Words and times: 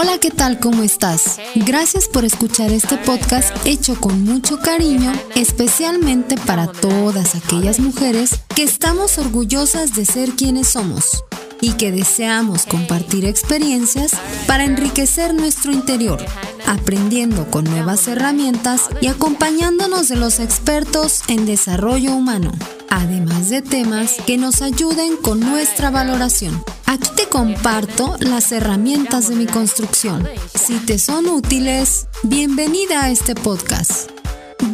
Hola, 0.00 0.18
¿qué 0.18 0.30
tal? 0.30 0.60
¿Cómo 0.60 0.84
estás? 0.84 1.40
Gracias 1.56 2.06
por 2.06 2.24
escuchar 2.24 2.70
este 2.70 2.96
podcast 2.98 3.50
hecho 3.66 4.00
con 4.00 4.22
mucho 4.22 4.60
cariño, 4.60 5.12
especialmente 5.34 6.36
para 6.36 6.68
todas 6.68 7.34
aquellas 7.34 7.80
mujeres 7.80 8.38
que 8.54 8.62
estamos 8.62 9.18
orgullosas 9.18 9.96
de 9.96 10.06
ser 10.06 10.30
quienes 10.36 10.68
somos 10.68 11.24
y 11.60 11.72
que 11.72 11.90
deseamos 11.90 12.64
compartir 12.64 13.24
experiencias 13.24 14.12
para 14.46 14.62
enriquecer 14.62 15.34
nuestro 15.34 15.72
interior, 15.72 16.24
aprendiendo 16.64 17.50
con 17.50 17.64
nuevas 17.64 18.06
herramientas 18.06 18.82
y 19.00 19.08
acompañándonos 19.08 20.06
de 20.08 20.14
los 20.14 20.38
expertos 20.38 21.22
en 21.26 21.44
desarrollo 21.44 22.14
humano, 22.14 22.52
además 22.88 23.48
de 23.48 23.62
temas 23.62 24.14
que 24.28 24.38
nos 24.38 24.62
ayuden 24.62 25.16
con 25.16 25.40
nuestra 25.40 25.90
valoración. 25.90 26.62
Aquí 26.88 27.10
te 27.14 27.28
comparto 27.28 28.16
las 28.18 28.50
herramientas 28.50 29.28
de 29.28 29.36
mi 29.36 29.44
construcción. 29.44 30.26
Si 30.54 30.78
te 30.78 30.98
son 30.98 31.26
útiles, 31.26 32.06
bienvenida 32.22 33.02
a 33.02 33.10
este 33.10 33.34
podcast. 33.34 34.10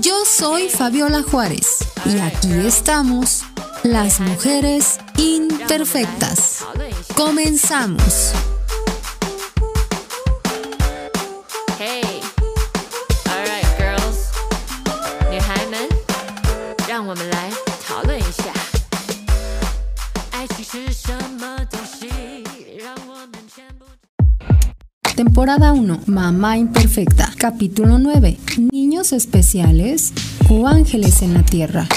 Yo 0.01 0.25
soy 0.25 0.69
Fabiola 0.69 1.23
Juárez 1.23 1.79
y 2.07 2.17
aquí 2.21 2.53
estamos, 2.53 3.43
las 3.83 4.21
mujeres 4.21 4.99
imperfectas. 5.19 6.65
Comenzamos. 7.17 8.33
Temporada 25.15 25.73
1, 25.73 26.01
Mamá 26.07 26.59
Imperfecta, 26.59 27.33
capítulo 27.39 27.99
9, 27.99 28.39
Niños 28.73 29.13
especiales 29.13 30.13
o 30.49 30.67
ángeles 30.67 31.23
en 31.23 31.35
la 31.35 31.45
tierra. 31.45 31.89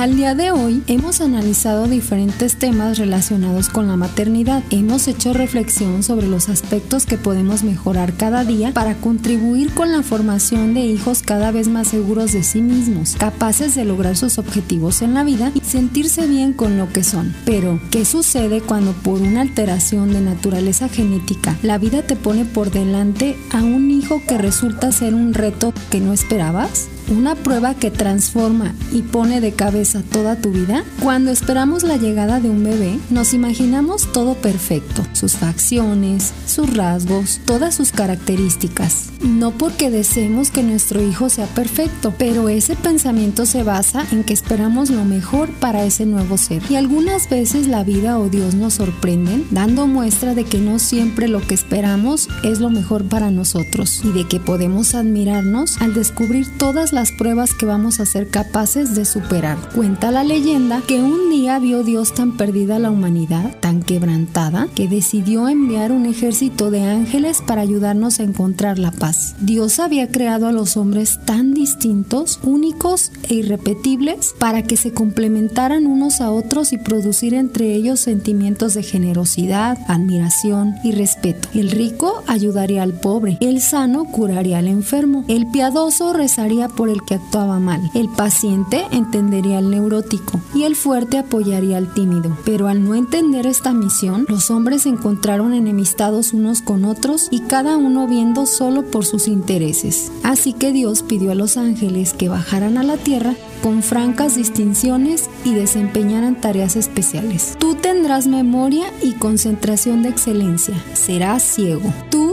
Al 0.00 0.16
día 0.16 0.34
de 0.34 0.50
hoy 0.50 0.82
hemos 0.86 1.20
analizado 1.20 1.86
diferentes 1.86 2.56
temas 2.56 2.96
relacionados 2.96 3.68
con 3.68 3.86
la 3.86 3.98
maternidad. 3.98 4.62
Hemos 4.70 5.06
hecho 5.08 5.34
reflexión 5.34 6.02
sobre 6.02 6.26
los 6.26 6.48
aspectos 6.48 7.04
que 7.04 7.18
podemos 7.18 7.64
mejorar 7.64 8.14
cada 8.14 8.42
día 8.44 8.72
para 8.72 8.94
contribuir 8.94 9.74
con 9.74 9.92
la 9.92 10.02
formación 10.02 10.72
de 10.72 10.80
hijos 10.80 11.20
cada 11.22 11.50
vez 11.50 11.68
más 11.68 11.88
seguros 11.88 12.32
de 12.32 12.44
sí 12.44 12.62
mismos, 12.62 13.14
capaces 13.18 13.74
de 13.74 13.84
lograr 13.84 14.16
sus 14.16 14.38
objetivos 14.38 15.02
en 15.02 15.12
la 15.12 15.22
vida 15.22 15.52
y 15.54 15.60
sentirse 15.60 16.26
bien 16.26 16.54
con 16.54 16.78
lo 16.78 16.90
que 16.90 17.04
son. 17.04 17.34
Pero, 17.44 17.78
¿qué 17.90 18.06
sucede 18.06 18.62
cuando 18.62 18.94
por 18.94 19.20
una 19.20 19.42
alteración 19.42 20.14
de 20.14 20.22
naturaleza 20.22 20.88
genética 20.88 21.58
la 21.62 21.76
vida 21.76 22.00
te 22.00 22.16
pone 22.16 22.46
por 22.46 22.70
delante 22.70 23.36
a 23.52 23.62
un 23.62 23.90
hijo 23.90 24.22
que 24.26 24.38
resulta 24.38 24.92
ser 24.92 25.12
un 25.12 25.34
reto 25.34 25.74
que 25.90 26.00
no 26.00 26.14
esperabas? 26.14 26.88
Una 27.10 27.34
prueba 27.34 27.74
que 27.74 27.90
transforma 27.90 28.74
y 28.92 29.02
pone 29.02 29.40
de 29.40 29.52
cabeza 29.52 30.02
toda 30.10 30.36
tu 30.36 30.50
vida? 30.52 30.84
Cuando 31.02 31.30
esperamos 31.30 31.82
la 31.82 31.96
llegada 31.96 32.40
de 32.40 32.48
un 32.48 32.64
bebé, 32.64 32.98
nos 33.10 33.34
imaginamos 33.34 34.10
todo 34.12 34.34
perfecto, 34.34 35.02
sus 35.12 35.32
facciones, 35.32 36.32
sus 36.46 36.74
rasgos, 36.74 37.40
todas 37.44 37.74
sus 37.74 37.92
características. 37.92 39.10
No 39.22 39.50
porque 39.50 39.90
deseemos 39.90 40.50
que 40.50 40.62
nuestro 40.62 41.02
hijo 41.02 41.28
sea 41.28 41.46
perfecto, 41.46 42.14
pero 42.16 42.48
ese 42.48 42.76
pensamiento 42.76 43.44
se 43.44 43.62
basa 43.62 44.06
en 44.12 44.24
que 44.24 44.32
esperamos 44.32 44.90
lo 44.90 45.04
mejor 45.04 45.50
para 45.50 45.84
ese 45.84 46.06
nuevo 46.06 46.38
ser. 46.38 46.62
Y 46.70 46.76
algunas 46.76 47.28
veces 47.28 47.66
la 47.66 47.84
vida 47.84 48.18
o 48.18 48.28
Dios 48.28 48.54
nos 48.54 48.74
sorprenden 48.74 49.46
dando 49.50 49.86
muestra 49.86 50.34
de 50.34 50.44
que 50.44 50.58
no 50.58 50.78
siempre 50.78 51.28
lo 51.28 51.40
que 51.40 51.54
esperamos 51.54 52.28
es 52.44 52.60
lo 52.60 52.70
mejor 52.70 53.04
para 53.04 53.30
nosotros 53.30 54.00
y 54.04 54.12
de 54.12 54.26
que 54.26 54.40
podemos 54.40 54.94
admirarnos 54.94 55.80
al 55.80 55.94
descubrir 55.94 56.46
todas 56.58 56.92
las 56.92 56.99
pruebas 57.10 57.54
que 57.54 57.66
vamos 57.66 58.00
a 58.00 58.06
ser 58.06 58.28
capaces 58.28 58.94
de 58.94 59.04
superar. 59.04 59.56
Cuenta 59.74 60.10
la 60.10 60.24
leyenda 60.24 60.82
que 60.86 61.02
un 61.02 61.30
día 61.30 61.58
vio 61.58 61.82
Dios 61.82 62.14
tan 62.14 62.36
perdida 62.36 62.78
la 62.78 62.90
humanidad, 62.90 63.56
tan 63.60 63.82
quebrantada, 63.82 64.68
que 64.74 64.88
decidió 64.88 65.48
enviar 65.48 65.92
un 65.92 66.06
ejército 66.06 66.70
de 66.70 66.82
ángeles 66.82 67.42
para 67.46 67.62
ayudarnos 67.62 68.20
a 68.20 68.24
encontrar 68.24 68.78
la 68.78 68.90
paz. 68.90 69.34
Dios 69.40 69.80
había 69.80 70.08
creado 70.08 70.46
a 70.46 70.52
los 70.52 70.76
hombres 70.76 71.18
tan 71.24 71.54
distintos, 71.54 72.38
únicos 72.42 73.12
e 73.28 73.34
irrepetibles 73.34 74.34
para 74.38 74.62
que 74.62 74.76
se 74.76 74.92
complementaran 74.92 75.86
unos 75.86 76.20
a 76.20 76.30
otros 76.30 76.72
y 76.74 76.78
producir 76.78 77.32
entre 77.32 77.74
ellos 77.74 78.00
sentimientos 78.00 78.74
de 78.74 78.82
generosidad, 78.82 79.78
admiración 79.88 80.74
y 80.84 80.92
respeto. 80.92 81.48
El 81.54 81.70
rico 81.70 82.22
ayudaría 82.26 82.82
al 82.82 82.92
pobre, 82.92 83.38
el 83.40 83.60
sano 83.60 84.04
curaría 84.04 84.58
al 84.58 84.68
enfermo, 84.68 85.24
el 85.28 85.46
piadoso 85.50 86.12
rezaría 86.12 86.68
por 86.68 86.89
el 86.90 87.02
que 87.02 87.14
actuaba 87.14 87.58
mal. 87.58 87.90
El 87.94 88.08
paciente 88.08 88.86
entendería 88.90 89.58
al 89.58 89.70
neurótico 89.70 90.40
y 90.54 90.64
el 90.64 90.76
fuerte 90.76 91.18
apoyaría 91.18 91.76
al 91.76 91.92
tímido. 91.94 92.36
Pero 92.44 92.68
al 92.68 92.84
no 92.84 92.94
entender 92.94 93.46
esta 93.46 93.72
misión, 93.72 94.26
los 94.28 94.50
hombres 94.50 94.86
encontraron 94.86 95.54
enemistados 95.54 96.32
unos 96.32 96.62
con 96.62 96.84
otros 96.84 97.28
y 97.30 97.40
cada 97.40 97.76
uno 97.76 98.06
viendo 98.06 98.46
solo 98.46 98.82
por 98.82 99.04
sus 99.04 99.28
intereses. 99.28 100.10
Así 100.22 100.52
que 100.52 100.72
Dios 100.72 101.02
pidió 101.02 101.32
a 101.32 101.34
los 101.34 101.56
ángeles 101.56 102.12
que 102.12 102.28
bajaran 102.28 102.78
a 102.78 102.82
la 102.82 102.96
tierra 102.96 103.34
con 103.62 103.82
francas 103.82 104.36
distinciones 104.36 105.28
y 105.44 105.54
desempeñaran 105.54 106.40
tareas 106.40 106.76
especiales. 106.76 107.56
Tú 107.58 107.74
tendrás 107.74 108.26
memoria 108.26 108.86
y 109.02 109.12
concentración 109.12 110.02
de 110.02 110.08
excelencia. 110.10 110.74
Serás 110.94 111.42
ciego. 111.42 111.92
Tú 112.10 112.29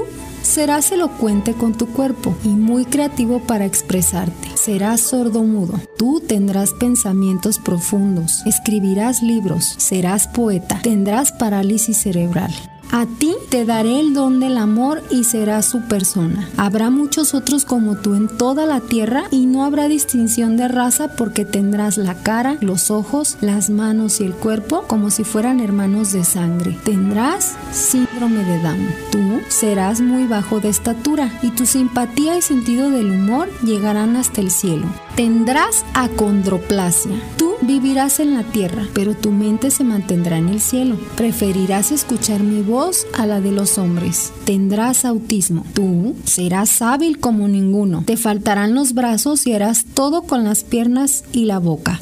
Serás 0.57 0.91
elocuente 0.91 1.53
con 1.53 1.77
tu 1.77 1.85
cuerpo 1.85 2.35
y 2.43 2.47
muy 2.47 2.85
creativo 2.85 3.39
para 3.39 3.65
expresarte. 3.65 4.47
Serás 4.55 5.01
sordo-mudo. 5.01 5.79
Tú 5.99 6.19
tendrás 6.19 6.73
pensamientos 6.73 7.59
profundos. 7.59 8.41
Escribirás 8.47 9.21
libros. 9.21 9.75
Serás 9.77 10.27
poeta. 10.27 10.79
Tendrás 10.81 11.31
parálisis 11.31 11.97
cerebral. 11.97 12.51
A 12.91 13.05
ti 13.05 13.35
te 13.49 13.65
daré 13.65 13.99
el 13.99 14.13
don 14.13 14.39
del 14.39 14.57
amor 14.57 15.03
y 15.09 15.25
serás 15.25 15.65
su 15.65 15.81
persona. 15.81 16.49
Habrá 16.57 16.89
muchos 16.89 17.33
otros 17.33 17.65
como 17.65 17.97
tú 17.97 18.15
en 18.15 18.27
toda 18.27 18.65
la 18.65 18.79
tierra 18.79 19.25
y 19.29 19.45
no 19.45 19.65
habrá 19.65 19.87
distinción 19.87 20.57
de 20.57 20.67
raza 20.67 21.09
porque 21.15 21.45
tendrás 21.45 21.97
la 21.97 22.15
cara, 22.15 22.57
los 22.61 22.89
ojos, 22.89 23.37
las 23.41 23.69
manos 23.69 24.21
y 24.21 24.25
el 24.25 24.33
cuerpo 24.33 24.85
como 24.87 25.09
si 25.09 25.23
fueran 25.23 25.59
hermanos 25.59 26.13
de 26.13 26.23
sangre. 26.23 26.77
Tendrás 26.83 27.55
síndrome 27.71 28.43
de 28.43 28.61
Down. 28.61 28.87
Tú 29.11 29.41
serás 29.49 30.01
muy 30.01 30.25
bajo 30.25 30.59
de 30.59 30.69
estatura 30.69 31.31
y 31.41 31.51
tu 31.51 31.65
simpatía 31.65 32.37
y 32.37 32.41
sentido 32.41 32.89
del 32.89 33.11
humor 33.11 33.49
llegarán 33.63 34.15
hasta 34.15 34.41
el 34.41 34.51
cielo. 34.51 34.87
Tendrás 35.17 35.83
acondroplasia. 35.95 37.19
Tú 37.37 37.55
vivirás 37.63 38.19
en 38.19 38.35
la 38.35 38.43
tierra, 38.43 38.83
pero 38.93 39.15
tu 39.15 39.31
mente 39.31 39.71
se 39.71 39.83
mantendrá 39.83 40.37
en 40.37 40.47
el 40.47 40.61
cielo. 40.61 40.95
Preferirás 41.15 41.91
escuchar 41.91 42.43
mi 42.43 42.61
voz 42.61 43.07
a 43.17 43.25
la 43.25 43.41
de 43.41 43.51
los 43.51 43.79
hombres. 43.79 44.31
Tendrás 44.45 45.05
autismo. 45.05 45.65
Tú 45.73 46.15
serás 46.23 46.83
hábil 46.83 47.19
como 47.19 47.47
ninguno. 47.47 48.03
Te 48.05 48.15
faltarán 48.15 48.75
los 48.75 48.93
brazos 48.93 49.47
y 49.47 49.53
harás 49.53 49.85
todo 49.85 50.21
con 50.21 50.43
las 50.43 50.63
piernas 50.63 51.23
y 51.31 51.45
la 51.45 51.57
boca. 51.57 51.99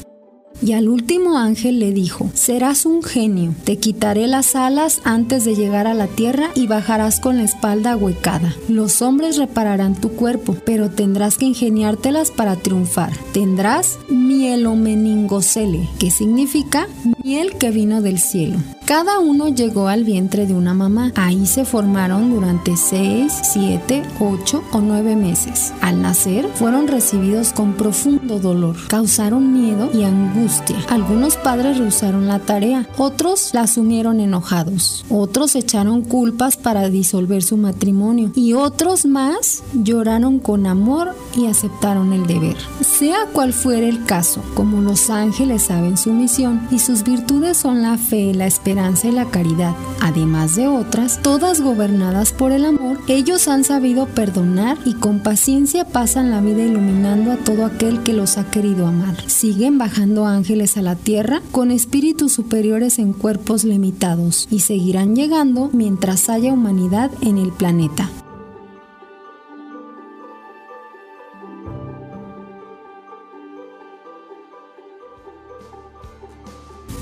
Y 0.62 0.72
al 0.72 0.88
último 0.88 1.36
ángel 1.36 1.78
le 1.78 1.92
dijo, 1.92 2.30
serás 2.34 2.86
un 2.86 3.02
genio, 3.02 3.54
te 3.64 3.76
quitaré 3.76 4.26
las 4.26 4.56
alas 4.56 5.00
antes 5.04 5.44
de 5.44 5.54
llegar 5.54 5.86
a 5.86 5.94
la 5.94 6.06
tierra 6.06 6.50
y 6.54 6.66
bajarás 6.66 7.20
con 7.20 7.36
la 7.36 7.44
espalda 7.44 7.96
huecada. 7.96 8.54
Los 8.68 9.02
hombres 9.02 9.36
repararán 9.36 9.94
tu 9.94 10.10
cuerpo, 10.12 10.56
pero 10.64 10.90
tendrás 10.90 11.36
que 11.38 11.46
ingeniártelas 11.46 12.30
para 12.30 12.56
triunfar. 12.56 13.12
Tendrás 13.32 13.98
mielomeningocele, 14.08 15.88
que 15.98 16.10
significa 16.10 16.88
miel 17.22 17.52
que 17.58 17.70
vino 17.70 18.02
del 18.02 18.18
cielo. 18.18 18.56
Cada 18.86 19.18
uno 19.18 19.48
llegó 19.48 19.88
al 19.88 20.04
vientre 20.04 20.46
de 20.46 20.54
una 20.54 20.72
mamá. 20.72 21.10
Ahí 21.16 21.44
se 21.46 21.64
formaron 21.64 22.30
durante 22.32 22.76
6, 22.76 23.32
7, 23.42 24.04
8 24.20 24.62
o 24.70 24.80
9 24.80 25.16
meses. 25.16 25.72
Al 25.80 26.02
nacer 26.02 26.46
fueron 26.54 26.86
recibidos 26.86 27.52
con 27.52 27.72
profundo 27.72 28.38
dolor, 28.38 28.76
causaron 28.86 29.52
miedo 29.52 29.90
y 29.92 30.04
angustia. 30.04 30.76
Algunos 30.88 31.36
padres 31.36 31.78
rehusaron 31.78 32.28
la 32.28 32.38
tarea, 32.38 32.88
otros 32.96 33.50
la 33.54 33.62
asumieron 33.62 34.20
enojados, 34.20 35.04
otros 35.10 35.56
echaron 35.56 36.02
culpas 36.02 36.56
para 36.56 36.88
disolver 36.88 37.42
su 37.42 37.56
matrimonio 37.56 38.30
y 38.36 38.52
otros 38.52 39.04
más 39.04 39.64
lloraron 39.74 40.38
con 40.38 40.64
amor 40.64 41.16
y 41.36 41.46
aceptaron 41.46 42.12
el 42.12 42.28
deber. 42.28 42.56
Sea 42.82 43.26
cual 43.32 43.52
fuera 43.52 43.88
el 43.88 44.04
caso, 44.04 44.42
como 44.54 44.80
los 44.80 45.10
ángeles 45.10 45.62
saben 45.62 45.96
su 45.96 46.12
misión 46.12 46.68
y 46.70 46.78
sus 46.78 47.02
virtudes 47.02 47.56
son 47.56 47.82
la 47.82 47.98
fe, 47.98 48.32
la 48.32 48.46
esperanza, 48.46 48.75
y 48.76 49.10
la 49.10 49.24
caridad, 49.24 49.74
además 50.02 50.54
de 50.54 50.68
otras, 50.68 51.22
todas 51.22 51.62
gobernadas 51.62 52.34
por 52.34 52.52
el 52.52 52.66
amor, 52.66 52.98
ellos 53.08 53.48
han 53.48 53.64
sabido 53.64 54.04
perdonar 54.06 54.76
y 54.84 54.94
con 54.94 55.22
paciencia 55.22 55.86
pasan 55.86 56.30
la 56.30 56.42
vida 56.42 56.62
iluminando 56.62 57.32
a 57.32 57.38
todo 57.38 57.64
aquel 57.64 58.02
que 58.02 58.12
los 58.12 58.36
ha 58.36 58.50
querido 58.50 58.86
amar. 58.86 59.16
Siguen 59.30 59.78
bajando 59.78 60.26
ángeles 60.26 60.76
a 60.76 60.82
la 60.82 60.94
tierra 60.94 61.40
con 61.52 61.70
espíritus 61.70 62.32
superiores 62.32 62.98
en 62.98 63.14
cuerpos 63.14 63.64
limitados 63.64 64.46
y 64.50 64.60
seguirán 64.60 65.16
llegando 65.16 65.70
mientras 65.72 66.28
haya 66.28 66.52
humanidad 66.52 67.10
en 67.22 67.38
el 67.38 67.52
planeta. 67.52 68.10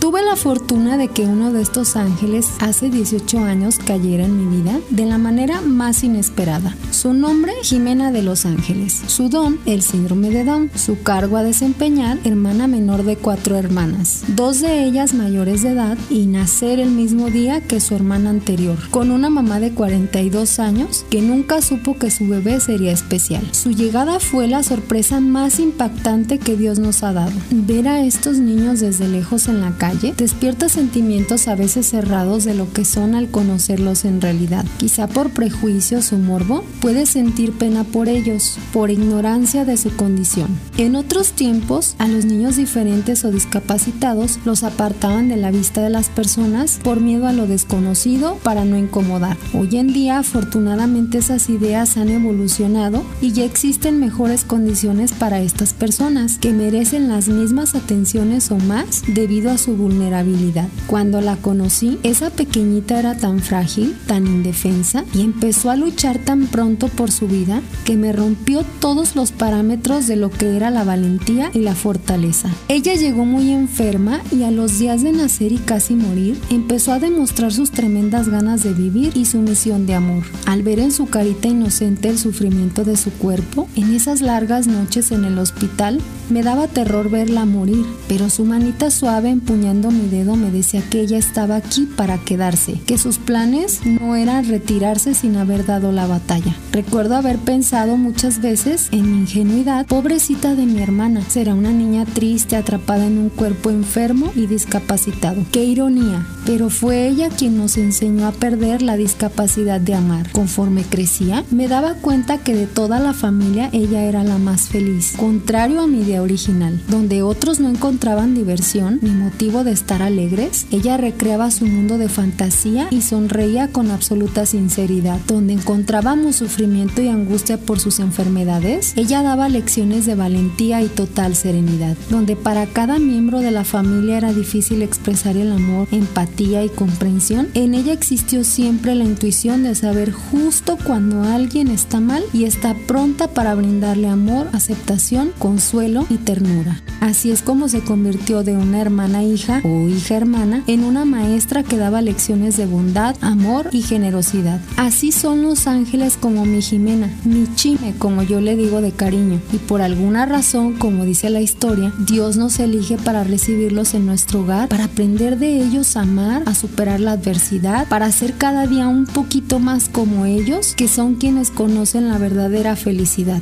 Tuve 0.05 0.23
la 0.23 0.37
fortuna 0.37 0.99
de 0.99 1.09
que 1.09 1.23
uno 1.23 1.51
de 1.51 1.63
estos 1.63 1.97
ángeles 1.97 2.51
hace 2.61 2.91
18 2.91 3.39
años 3.39 3.79
cayera 3.79 4.27
en 4.27 4.37
mi 4.37 4.59
vida 4.59 4.79
de 4.91 5.07
la 5.07 5.17
manera 5.17 5.63
más 5.63 6.05
inesperada. 6.05 6.77
Su 6.91 7.15
nombre, 7.15 7.55
Jimena 7.63 8.13
de 8.13 8.21
los 8.21 8.45
Ángeles. 8.45 9.01
Su 9.07 9.31
don, 9.31 9.59
el 9.65 9.81
síndrome 9.81 10.29
de 10.29 10.45
Down. 10.45 10.71
Su 10.75 11.03
cargo 11.03 11.39
a 11.39 11.43
desempeñar, 11.43 12.19
hermana 12.25 12.67
menor 12.67 13.05
de 13.05 13.17
cuatro 13.17 13.57
hermanas. 13.57 14.25
Dos 14.29 14.61
de 14.61 14.85
ellas 14.85 15.15
mayores 15.15 15.63
de 15.63 15.71
edad 15.71 15.97
y 16.11 16.27
nacer 16.27 16.81
el 16.81 16.91
mismo 16.91 17.31
día 17.31 17.63
que 17.63 17.81
su 17.81 17.95
hermana 17.95 18.29
anterior. 18.29 18.77
Con 18.91 19.11
una 19.11 19.31
mamá 19.31 19.59
de 19.59 19.73
42 19.73 20.59
años 20.59 21.07
que 21.09 21.23
nunca 21.23 21.63
supo 21.63 21.97
que 21.97 22.11
su 22.11 22.29
bebé 22.29 22.61
sería 22.61 22.93
especial. 22.93 23.43
Su 23.53 23.71
llegada 23.71 24.21
fue 24.21 24.49
la 24.49 24.63
sorpresa 24.65 25.21
más 25.21 25.59
impactante 25.61 26.39
que 26.39 26.59
Dios 26.59 26.79
nos 26.79 27.03
ha 27.03 27.15
dado. 27.15 27.33
Ver 27.51 27.89
a 27.89 28.05
estos 28.05 28.37
niños 28.37 28.81
desde 28.81 29.09
lejos 29.09 29.49
en 29.49 29.63
la 29.63 29.75
calle 29.79 29.94
despierta 30.17 30.69
sentimientos 30.69 31.49
a 31.49 31.55
veces 31.55 31.87
cerrados 31.87 32.45
de 32.45 32.55
lo 32.55 32.73
que 32.73 32.85
son 32.85 33.15
al 33.15 33.29
conocerlos 33.31 34.05
en 34.05 34.21
realidad. 34.21 34.65
Quizá 34.79 35.07
por 35.07 35.31
prejuicios 35.31 36.13
o 36.13 36.19
morbo, 36.19 36.65
puedes 36.81 37.11
sentir 37.11 37.53
pena 37.53 37.85
por 37.85 38.09
ellos, 38.09 38.59
por 38.73 38.91
ignorancia 38.91 39.65
de 39.65 39.77
su 39.77 39.95
condición. 39.97 40.49
En 40.77 40.97
otros 40.97 41.33
tiempos, 41.33 41.95
a 41.99 42.09
los 42.09 42.25
niños 42.25 42.57
diferentes 42.57 43.25
o 43.25 43.31
discapacitados 43.31 44.39
los 44.45 44.63
apartaban 44.63 45.29
de 45.29 45.37
la 45.37 45.51
vista 45.51 45.83
de 45.83 45.91
las 45.91 46.09
personas 46.09 46.81
por 46.83 47.01
miedo 47.01 47.27
a 47.27 47.33
lo 47.33 47.47
desconocido 47.47 48.39
para 48.43 48.65
no 48.65 48.77
incomodar. 48.77 49.37
Hoy 49.53 49.77
en 49.77 49.93
día, 49.93 50.19
afortunadamente, 50.19 51.19
esas 51.19 51.49
ideas 51.49 51.97
han 51.97 52.09
evolucionado 52.09 53.05
y 53.21 53.33
ya 53.33 53.45
existen 53.45 54.01
mejores 54.01 54.45
condiciones 54.45 55.13
para 55.13 55.41
estas 55.41 55.73
personas 55.73 56.39
que 56.39 56.53
merecen 56.53 57.09
las 57.09 57.29
mismas 57.29 57.75
atenciones 57.75 58.51
o 58.51 58.57
más 58.57 59.03
debido 59.07 59.51
a 59.51 59.59
su 59.59 59.77
vulnerabilidad. 59.85 60.69
Cuando 60.87 61.21
la 61.21 61.37
conocí, 61.37 61.99
esa 62.03 62.31
pequeñita 62.31 62.99
era 62.99 63.17
tan 63.17 63.41
frágil, 63.41 63.95
tan 64.07 64.27
indefensa 64.27 65.05
y 65.13 65.21
empezó 65.21 65.71
a 65.71 65.77
luchar 65.77 66.19
tan 66.19 66.47
pronto 66.47 66.89
por 66.89 67.11
su 67.11 67.29
vida 67.29 67.61
que 67.85 67.97
me 67.99 68.13
rompió 68.13 68.65
todos 68.81 69.15
los 69.15 69.31
parámetros 69.31 70.07
de 70.07 70.17
lo 70.17 70.31
que 70.31 70.57
era 70.57 70.71
la 70.71 70.85
valentía 70.85 71.51
y 71.53 71.59
la 71.59 71.75
fortaleza. 71.75 72.49
Ella 72.69 72.95
llegó 72.95 73.27
muy 73.27 73.51
enferma 73.51 74.23
y 74.33 74.45
a 74.45 74.51
los 74.51 74.79
días 74.79 75.03
de 75.03 75.13
nacer 75.13 75.53
y 75.53 75.59
casi 75.59 75.95
morir, 75.95 76.41
empezó 76.49 76.93
a 76.93 76.99
demostrar 76.99 77.53
sus 77.53 77.71
tremendas 77.71 78.31
ganas 78.31 78.63
de 78.63 78.73
vivir 78.73 79.13
y 79.15 79.27
su 79.27 79.39
misión 79.39 79.85
de 79.85 79.95
amor. 79.95 80.23
Al 80.47 80.63
ver 80.63 80.79
en 80.79 80.93
su 80.93 81.07
carita 81.07 81.49
inocente 81.49 82.09
el 82.09 82.19
sufrimiento 82.19 82.85
de 82.85 82.97
su 82.97 83.11
cuerpo, 83.11 83.69
en 83.77 83.95
esas 83.95 84.23
largas 84.23 84.67
noches 84.67 85.13
en 85.13 85.25
el 85.25 85.39
hospital, 85.39 86.01
me 86.31 86.43
daba 86.43 86.69
terror 86.69 87.11
verla 87.11 87.45
morir, 87.45 87.85
pero 88.09 88.31
su 88.31 88.47
manita 88.47 88.91
suave 88.91 89.29
empuñando 89.75 89.91
mi 89.91 90.09
dedo 90.09 90.37
me 90.37 90.51
decía 90.51 90.83
que 90.89 91.01
ella 91.01 91.19
estaba 91.19 91.57
aquí 91.57 91.87
para 91.97 92.19
quedarse, 92.19 92.81
que 92.87 92.99
sus 92.99 93.19
planes 93.19 93.81
no 93.85 94.17
eran 94.17 94.49
retirarse 94.49 95.15
sin 95.15 95.37
haber 95.37 95.67
dado 95.67 95.93
la 95.93 96.07
batalla. 96.07 96.55
Recuerdo 96.73 97.17
haber 97.17 97.39
pensado 97.39 97.97
muchas 97.97 98.41
veces 98.41 98.89
en 98.93 99.11
mi 99.11 99.19
ingenuidad, 99.19 99.87
pobrecita 99.87 100.55
de 100.55 100.67
mi 100.67 100.81
hermana, 100.81 101.23
será 101.29 101.55
una 101.55 101.73
niña 101.73 102.05
triste 102.05 102.57
atrapada 102.57 103.07
en 103.07 103.19
un 103.19 103.31
cuerpo 103.31 103.71
enfermo 103.71 104.31
y 104.35 104.47
discapacitado. 104.47 105.45
Qué 105.51 105.65
ironía, 105.65 106.27
pero 106.47 106.71
fue 106.71 107.09
ella 107.09 107.29
quien 107.29 107.57
nos 107.57 107.77
enseñó 107.77 108.27
a 108.27 108.33
perder 108.33 108.83
la 108.83 108.97
discapacidad 108.97 109.81
de 109.81 109.95
amar. 109.95 110.31
Conforme 110.33 110.83
crecía, 110.83 111.45
me 111.51 111.69
daba 111.69 111.95
cuenta 111.95 112.39
que 112.39 112.55
de 112.55 112.67
toda 112.67 113.01
la 113.01 113.13
familia 113.13 113.71
ella 113.73 114.05
era 114.05 114.23
la 114.25 114.39
más 114.39 114.69
feliz, 114.69 115.15
contrario 115.17 115.81
a 115.81 115.87
mi 115.87 116.03
idea 116.03 116.23
original, 116.23 116.81
donde 116.89 117.23
otros 117.23 117.61
no 117.61 117.69
encontraban 117.69 118.35
diversión 118.35 118.99
ni 119.03 119.11
motivo 119.11 119.64
de 119.65 119.73
estar 119.73 120.03
alegres, 120.03 120.67
ella 120.71 120.97
recreaba 120.97 121.51
su 121.51 121.67
mundo 121.67 121.99
de 121.99 122.09
fantasía 122.09 122.89
y 122.91 123.03
sonreía 123.03 123.69
con 123.69 123.91
absoluta 123.91 124.47
sinceridad. 124.47 125.19
Donde 125.27 125.55
encontrábamos 125.55 126.37
sufrimiento 126.37 127.03
y 127.03 127.09
angustia 127.09 127.59
por 127.59 127.81
sus 127.81 127.99
enfermedades, 127.99 128.93
ella 128.97 129.23
daba 129.23 129.49
lecciones 129.49 130.07
de 130.07 130.15
valentía 130.15 130.83
y 130.83 130.89
total 130.89 131.35
serenidad. 131.35 131.97
Donde 132.11 132.37
para 132.37 132.67
cada 132.67 132.99
miembro 132.99 133.41
de 133.41 133.51
la 133.51 133.65
familia 133.65 134.19
era 134.19 134.33
difícil 134.33 134.83
expresar 134.83 135.37
el 135.37 135.51
amor, 135.51 135.89
empatía 135.91 136.65
y 136.65 136.69
comprensión, 136.69 137.49
en 137.55 137.75
ella 137.75 137.93
existió 137.93 138.45
siempre 138.45 138.95
la 138.95 139.05
intuición 139.05 139.65
de 139.65 139.75
saber 139.75 140.13
justo 140.13 140.79
cuando 140.85 141.23
alguien 141.23 141.69
está 141.69 142.01
mal 142.01 142.23
y 142.33 142.45
está 142.45 142.75
pronta 142.87 143.29
para 143.29 143.55
brindarle 143.55 144.09
amor, 144.09 144.49
aceptación, 144.53 145.33
consuelo 145.39 146.07
y 146.11 146.17
ternura. 146.19 146.83
Así 147.01 147.31
es 147.31 147.43
como 147.43 147.69
se 147.69 147.81
convirtió 147.81 148.43
de 148.43 148.57
una 148.57 148.81
hermana 148.81 149.23
hija 149.23 149.54
o 149.63 149.89
hija 149.89 150.17
hermana 150.17 150.63
en 150.67 150.85
una 150.85 151.05
maestra 151.05 151.63
que 151.63 151.77
daba 151.77 152.03
lecciones 152.03 152.57
de 152.57 152.67
bondad, 152.67 153.17
amor 153.21 153.69
y 153.73 153.83
generosidad. 153.83 154.61
Así 154.77 155.13
son 155.13 155.43
los 155.43 155.67
ángeles 155.67 156.17
como 156.19 156.45
mi 156.45 156.63
Jimena, 156.63 157.11
mi 157.25 157.47
Chime, 157.55 157.95
como 157.99 158.23
yo 158.23 158.41
le 158.41 158.57
digo 158.57 158.81
de 158.81 158.93
cariño. 158.93 159.41
Y 159.53 159.59
por 159.59 159.83
alguna 159.83 160.27
razón, 160.27 160.75
como 160.75 161.05
dice 161.05 161.31
la 161.31 161.41
historia, 161.41 161.93
Dios 162.07 162.37
nos 162.37 162.59
elige 162.59 162.97
para 162.97 163.25
recibirlos 163.25 163.95
en 163.95 164.07
nuestro 164.07 164.41
hogar, 164.41 164.69
para 164.69 164.85
aprender 164.85 165.39
de 165.39 165.63
ellos 165.63 165.97
a 165.97 166.03
amar, 166.03 166.43
a 166.47 166.55
superar 166.55 167.01
la 167.01 167.13
adversidad, 167.13 167.89
para 167.89 168.11
ser 168.13 168.35
cada 168.35 168.67
día 168.67 168.89
un 168.89 169.07
poquito 169.07 169.59
más 169.59 169.89
como 169.89 170.25
ellos, 170.27 170.75
que 170.75 170.89
son 170.89 171.15
quienes 171.15 171.51
conocen 171.51 172.09
la 172.09 172.19
verdadera 172.19 172.77
felicidad. 172.77 173.41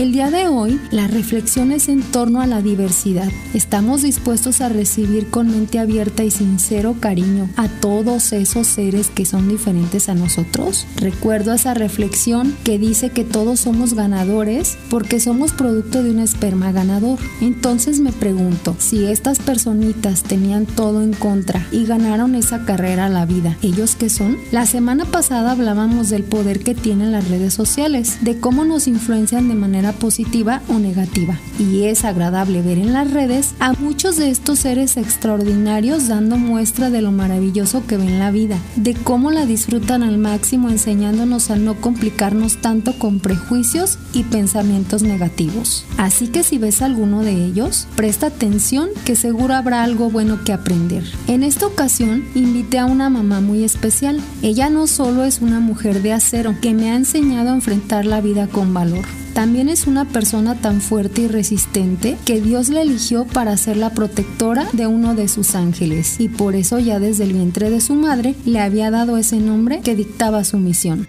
El 0.00 0.12
día 0.12 0.30
de 0.30 0.48
hoy, 0.48 0.80
la 0.90 1.08
reflexión 1.08 1.72
es 1.72 1.90
en 1.90 2.00
torno 2.00 2.40
a 2.40 2.46
la 2.46 2.62
diversidad. 2.62 3.30
¿Estamos 3.52 4.00
dispuestos 4.00 4.62
a 4.62 4.70
recibir 4.70 5.28
con 5.28 5.48
mente 5.50 5.78
abierta 5.78 6.24
y 6.24 6.30
sincero 6.30 6.96
cariño 6.98 7.50
a 7.56 7.68
todos 7.68 8.32
esos 8.32 8.66
seres 8.66 9.10
que 9.14 9.26
son 9.26 9.50
diferentes 9.50 10.08
a 10.08 10.14
nosotros? 10.14 10.86
Recuerdo 10.96 11.52
esa 11.52 11.74
reflexión 11.74 12.56
que 12.64 12.78
dice 12.78 13.10
que 13.10 13.24
todos 13.24 13.60
somos 13.60 13.92
ganadores 13.92 14.78
porque 14.88 15.20
somos 15.20 15.52
producto 15.52 16.02
de 16.02 16.12
un 16.12 16.20
esperma 16.20 16.72
ganador. 16.72 17.18
Entonces 17.42 18.00
me 18.00 18.12
pregunto, 18.12 18.76
si 18.78 19.04
estas 19.04 19.38
personitas 19.38 20.22
tenían 20.22 20.64
todo 20.64 21.02
en 21.02 21.12
contra 21.12 21.66
y 21.72 21.84
ganaron 21.84 22.36
esa 22.36 22.64
carrera 22.64 23.04
a 23.04 23.10
la 23.10 23.26
vida, 23.26 23.58
¿ellos 23.60 23.96
qué 23.96 24.08
son? 24.08 24.38
La 24.50 24.64
semana 24.64 25.04
pasada 25.04 25.50
hablábamos 25.50 26.08
del 26.08 26.22
poder 26.22 26.60
que 26.60 26.74
tienen 26.74 27.12
las 27.12 27.28
redes 27.28 27.52
sociales, 27.52 28.16
de 28.22 28.40
cómo 28.40 28.64
nos 28.64 28.88
influencian 28.88 29.46
de 29.48 29.56
manera 29.56 29.89
positiva 29.92 30.62
o 30.68 30.78
negativa. 30.78 31.38
Y 31.58 31.84
es 31.84 32.04
agradable 32.04 32.62
ver 32.62 32.78
en 32.78 32.92
las 32.92 33.10
redes 33.10 33.54
a 33.60 33.72
muchos 33.74 34.16
de 34.16 34.30
estos 34.30 34.60
seres 34.60 34.96
extraordinarios 34.96 36.08
dando 36.08 36.36
muestra 36.36 36.90
de 36.90 37.02
lo 37.02 37.12
maravilloso 37.12 37.86
que 37.86 37.96
ven 37.96 38.18
la 38.18 38.30
vida, 38.30 38.58
de 38.76 38.94
cómo 38.94 39.30
la 39.30 39.46
disfrutan 39.46 40.02
al 40.02 40.18
máximo 40.18 40.68
enseñándonos 40.68 41.50
a 41.50 41.56
no 41.56 41.80
complicarnos 41.80 42.60
tanto 42.60 42.98
con 42.98 43.20
prejuicios 43.20 43.98
y 44.12 44.24
pensamientos 44.24 45.02
negativos. 45.02 45.84
Así 45.96 46.28
que 46.28 46.42
si 46.42 46.58
ves 46.58 46.82
alguno 46.82 47.22
de 47.22 47.44
ellos, 47.44 47.86
presta 47.96 48.28
atención 48.28 48.88
que 49.04 49.16
seguro 49.16 49.54
habrá 49.54 49.82
algo 49.82 50.10
bueno 50.10 50.44
que 50.44 50.52
aprender. 50.52 51.04
En 51.26 51.42
esta 51.42 51.66
ocasión 51.66 52.24
invité 52.34 52.78
a 52.78 52.86
una 52.86 53.10
mamá 53.10 53.40
muy 53.40 53.64
especial. 53.64 54.20
Ella 54.42 54.70
no 54.70 54.86
solo 54.86 55.24
es 55.24 55.40
una 55.40 55.60
mujer 55.60 56.02
de 56.02 56.12
acero 56.12 56.54
que 56.60 56.74
me 56.74 56.90
ha 56.90 56.96
enseñado 56.96 57.50
a 57.50 57.54
enfrentar 57.54 58.04
la 58.04 58.20
vida 58.20 58.46
con 58.46 58.74
valor, 58.74 59.04
también 59.40 59.70
es 59.70 59.86
una 59.86 60.04
persona 60.04 60.54
tan 60.54 60.82
fuerte 60.82 61.22
y 61.22 61.26
resistente 61.26 62.18
que 62.26 62.42
Dios 62.42 62.68
la 62.68 62.82
eligió 62.82 63.24
para 63.24 63.56
ser 63.56 63.78
la 63.78 63.88
protectora 63.88 64.68
de 64.74 64.86
uno 64.86 65.14
de 65.14 65.28
sus 65.28 65.54
ángeles 65.54 66.20
y 66.20 66.28
por 66.28 66.54
eso 66.54 66.78
ya 66.78 66.98
desde 66.98 67.24
el 67.24 67.32
vientre 67.32 67.70
de 67.70 67.80
su 67.80 67.94
madre 67.94 68.34
le 68.44 68.60
había 68.60 68.90
dado 68.90 69.16
ese 69.16 69.38
nombre 69.38 69.80
que 69.80 69.96
dictaba 69.96 70.44
su 70.44 70.58
misión. 70.58 71.08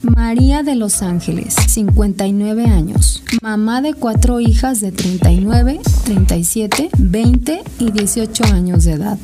María 0.00 0.62
de 0.62 0.74
los 0.74 1.02
Ángeles, 1.02 1.54
59 1.68 2.64
años, 2.64 3.22
mamá 3.42 3.82
de 3.82 3.92
cuatro 3.92 4.40
hijas 4.40 4.80
de 4.80 4.90
39, 4.90 5.80
37, 6.06 6.88
20 6.96 7.62
y 7.78 7.90
18 7.90 8.44
años 8.44 8.84
de 8.84 8.92
edad. 8.92 9.18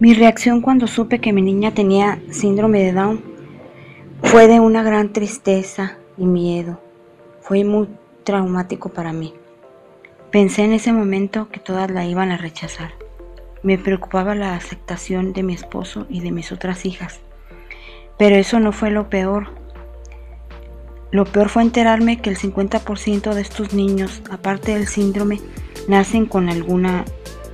Mi 0.00 0.14
reacción 0.14 0.60
cuando 0.60 0.86
supe 0.86 1.18
que 1.18 1.32
mi 1.32 1.42
niña 1.42 1.74
tenía 1.74 2.22
síndrome 2.30 2.84
de 2.84 2.92
Down 2.92 3.20
fue 4.22 4.46
de 4.46 4.60
una 4.60 4.84
gran 4.84 5.12
tristeza 5.12 5.98
y 6.16 6.24
miedo. 6.24 6.80
Fue 7.40 7.64
muy 7.64 7.88
traumático 8.22 8.90
para 8.90 9.12
mí. 9.12 9.34
Pensé 10.30 10.62
en 10.62 10.72
ese 10.72 10.92
momento 10.92 11.48
que 11.50 11.58
todas 11.58 11.90
la 11.90 12.06
iban 12.06 12.30
a 12.30 12.36
rechazar. 12.36 12.92
Me 13.64 13.76
preocupaba 13.76 14.36
la 14.36 14.54
aceptación 14.54 15.32
de 15.32 15.42
mi 15.42 15.54
esposo 15.54 16.06
y 16.08 16.20
de 16.20 16.30
mis 16.30 16.52
otras 16.52 16.86
hijas. 16.86 17.18
Pero 18.16 18.36
eso 18.36 18.60
no 18.60 18.70
fue 18.70 18.92
lo 18.92 19.10
peor. 19.10 19.48
Lo 21.10 21.24
peor 21.24 21.48
fue 21.48 21.64
enterarme 21.64 22.20
que 22.20 22.30
el 22.30 22.38
50% 22.38 23.34
de 23.34 23.40
estos 23.40 23.74
niños, 23.74 24.22
aparte 24.30 24.74
del 24.74 24.86
síndrome, 24.86 25.40
nacen 25.88 26.26
con 26.26 26.48
alguna 26.48 27.04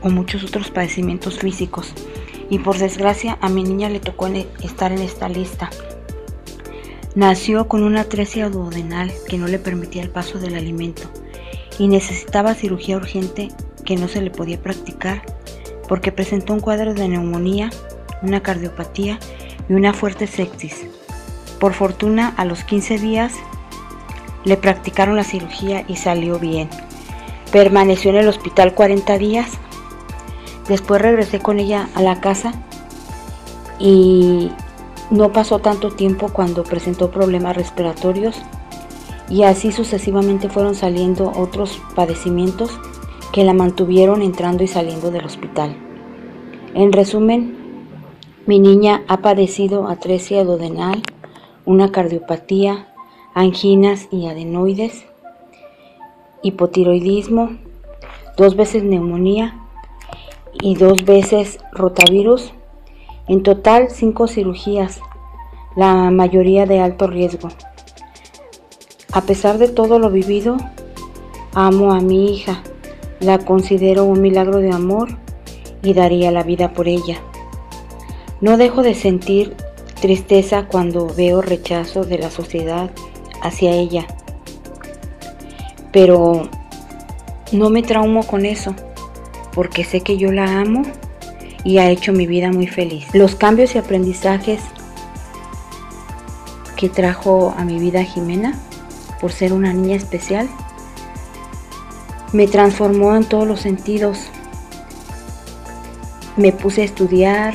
o 0.02 0.10
muchos 0.10 0.44
otros 0.44 0.70
padecimientos 0.70 1.38
físicos. 1.38 1.94
Y 2.50 2.58
por 2.58 2.78
desgracia 2.78 3.38
a 3.40 3.48
mi 3.48 3.62
niña 3.62 3.88
le 3.88 4.00
tocó 4.00 4.26
estar 4.26 4.92
en 4.92 5.00
esta 5.00 5.28
lista. 5.28 5.70
Nació 7.14 7.68
con 7.68 7.82
una 7.82 8.02
atresia 8.02 8.48
duodenal 8.48 9.12
que 9.28 9.38
no 9.38 9.46
le 9.46 9.58
permitía 9.58 10.02
el 10.02 10.10
paso 10.10 10.38
del 10.38 10.56
alimento 10.56 11.02
y 11.78 11.88
necesitaba 11.88 12.54
cirugía 12.54 12.96
urgente 12.96 13.48
que 13.84 13.96
no 13.96 14.08
se 14.08 14.20
le 14.20 14.30
podía 14.30 14.60
practicar 14.60 15.22
porque 15.88 16.12
presentó 16.12 16.52
un 16.52 16.60
cuadro 16.60 16.94
de 16.94 17.08
neumonía, 17.08 17.70
una 18.22 18.42
cardiopatía 18.42 19.18
y 19.68 19.74
una 19.74 19.92
fuerte 19.92 20.26
sepsis. 20.26 20.86
Por 21.60 21.74
fortuna, 21.74 22.34
a 22.36 22.44
los 22.44 22.64
15 22.64 22.98
días 22.98 23.34
le 24.44 24.56
practicaron 24.56 25.16
la 25.16 25.24
cirugía 25.24 25.84
y 25.88 25.96
salió 25.96 26.38
bien. 26.38 26.68
Permaneció 27.52 28.10
en 28.10 28.16
el 28.16 28.28
hospital 28.28 28.74
40 28.74 29.18
días. 29.18 29.48
Después 30.68 31.02
regresé 31.02 31.40
con 31.40 31.60
ella 31.60 31.88
a 31.94 32.02
la 32.02 32.20
casa 32.20 32.52
y 33.78 34.50
no 35.10 35.32
pasó 35.32 35.58
tanto 35.58 35.90
tiempo 35.90 36.28
cuando 36.32 36.64
presentó 36.64 37.10
problemas 37.10 37.56
respiratorios 37.56 38.40
y 39.28 39.42
así 39.42 39.72
sucesivamente 39.72 40.48
fueron 40.48 40.74
saliendo 40.74 41.30
otros 41.36 41.80
padecimientos 41.94 42.70
que 43.32 43.44
la 43.44 43.52
mantuvieron 43.52 44.22
entrando 44.22 44.62
y 44.62 44.68
saliendo 44.68 45.10
del 45.10 45.24
hospital. 45.24 45.76
En 46.74 46.92
resumen, 46.92 47.56
mi 48.46 48.58
niña 48.58 49.02
ha 49.08 49.18
padecido 49.18 49.88
atresia 49.88 50.44
duodenal, 50.44 51.02
una 51.64 51.90
cardiopatía, 51.92 52.88
anginas 53.34 54.08
y 54.10 54.26
adenoides, 54.26 55.04
hipotiroidismo, 56.42 57.50
dos 58.36 58.56
veces 58.56 58.84
neumonía 58.84 59.63
y 60.60 60.76
dos 60.76 61.04
veces 61.04 61.58
rotavirus. 61.72 62.52
En 63.28 63.42
total, 63.42 63.88
cinco 63.90 64.28
cirugías, 64.28 65.00
la 65.76 66.10
mayoría 66.10 66.66
de 66.66 66.80
alto 66.80 67.06
riesgo. 67.06 67.48
A 69.12 69.22
pesar 69.22 69.58
de 69.58 69.68
todo 69.68 69.98
lo 69.98 70.10
vivido, 70.10 70.56
amo 71.54 71.92
a 71.92 72.00
mi 72.00 72.32
hija, 72.32 72.62
la 73.20 73.38
considero 73.38 74.04
un 74.04 74.20
milagro 74.20 74.58
de 74.58 74.72
amor 74.72 75.16
y 75.82 75.94
daría 75.94 76.30
la 76.30 76.42
vida 76.42 76.72
por 76.72 76.88
ella. 76.88 77.18
No 78.40 78.56
dejo 78.56 78.82
de 78.82 78.94
sentir 78.94 79.56
tristeza 80.00 80.66
cuando 80.66 81.06
veo 81.06 81.40
rechazo 81.40 82.04
de 82.04 82.18
la 82.18 82.30
sociedad 82.30 82.90
hacia 83.40 83.70
ella. 83.72 84.06
Pero 85.92 86.48
no 87.52 87.70
me 87.70 87.82
traumo 87.82 88.26
con 88.26 88.44
eso, 88.44 88.74
porque 89.54 89.84
sé 89.84 90.00
que 90.00 90.16
yo 90.16 90.32
la 90.32 90.60
amo 90.60 90.82
y 91.62 91.78
ha 91.78 91.88
hecho 91.88 92.12
mi 92.12 92.26
vida 92.26 92.50
muy 92.52 92.66
feliz. 92.66 93.06
Los 93.12 93.34
cambios 93.34 93.74
y 93.74 93.78
aprendizajes 93.78 94.60
que 96.76 96.88
trajo 96.88 97.54
a 97.56 97.64
mi 97.64 97.78
vida 97.78 98.04
Jimena, 98.04 98.58
por 99.20 99.32
ser 99.32 99.52
una 99.52 99.72
niña 99.72 99.96
especial, 99.96 100.48
me 102.32 102.46
transformó 102.46 103.14
en 103.14 103.24
todos 103.24 103.46
los 103.46 103.60
sentidos. 103.60 104.28
Me 106.36 106.52
puse 106.52 106.82
a 106.82 106.84
estudiar, 106.84 107.54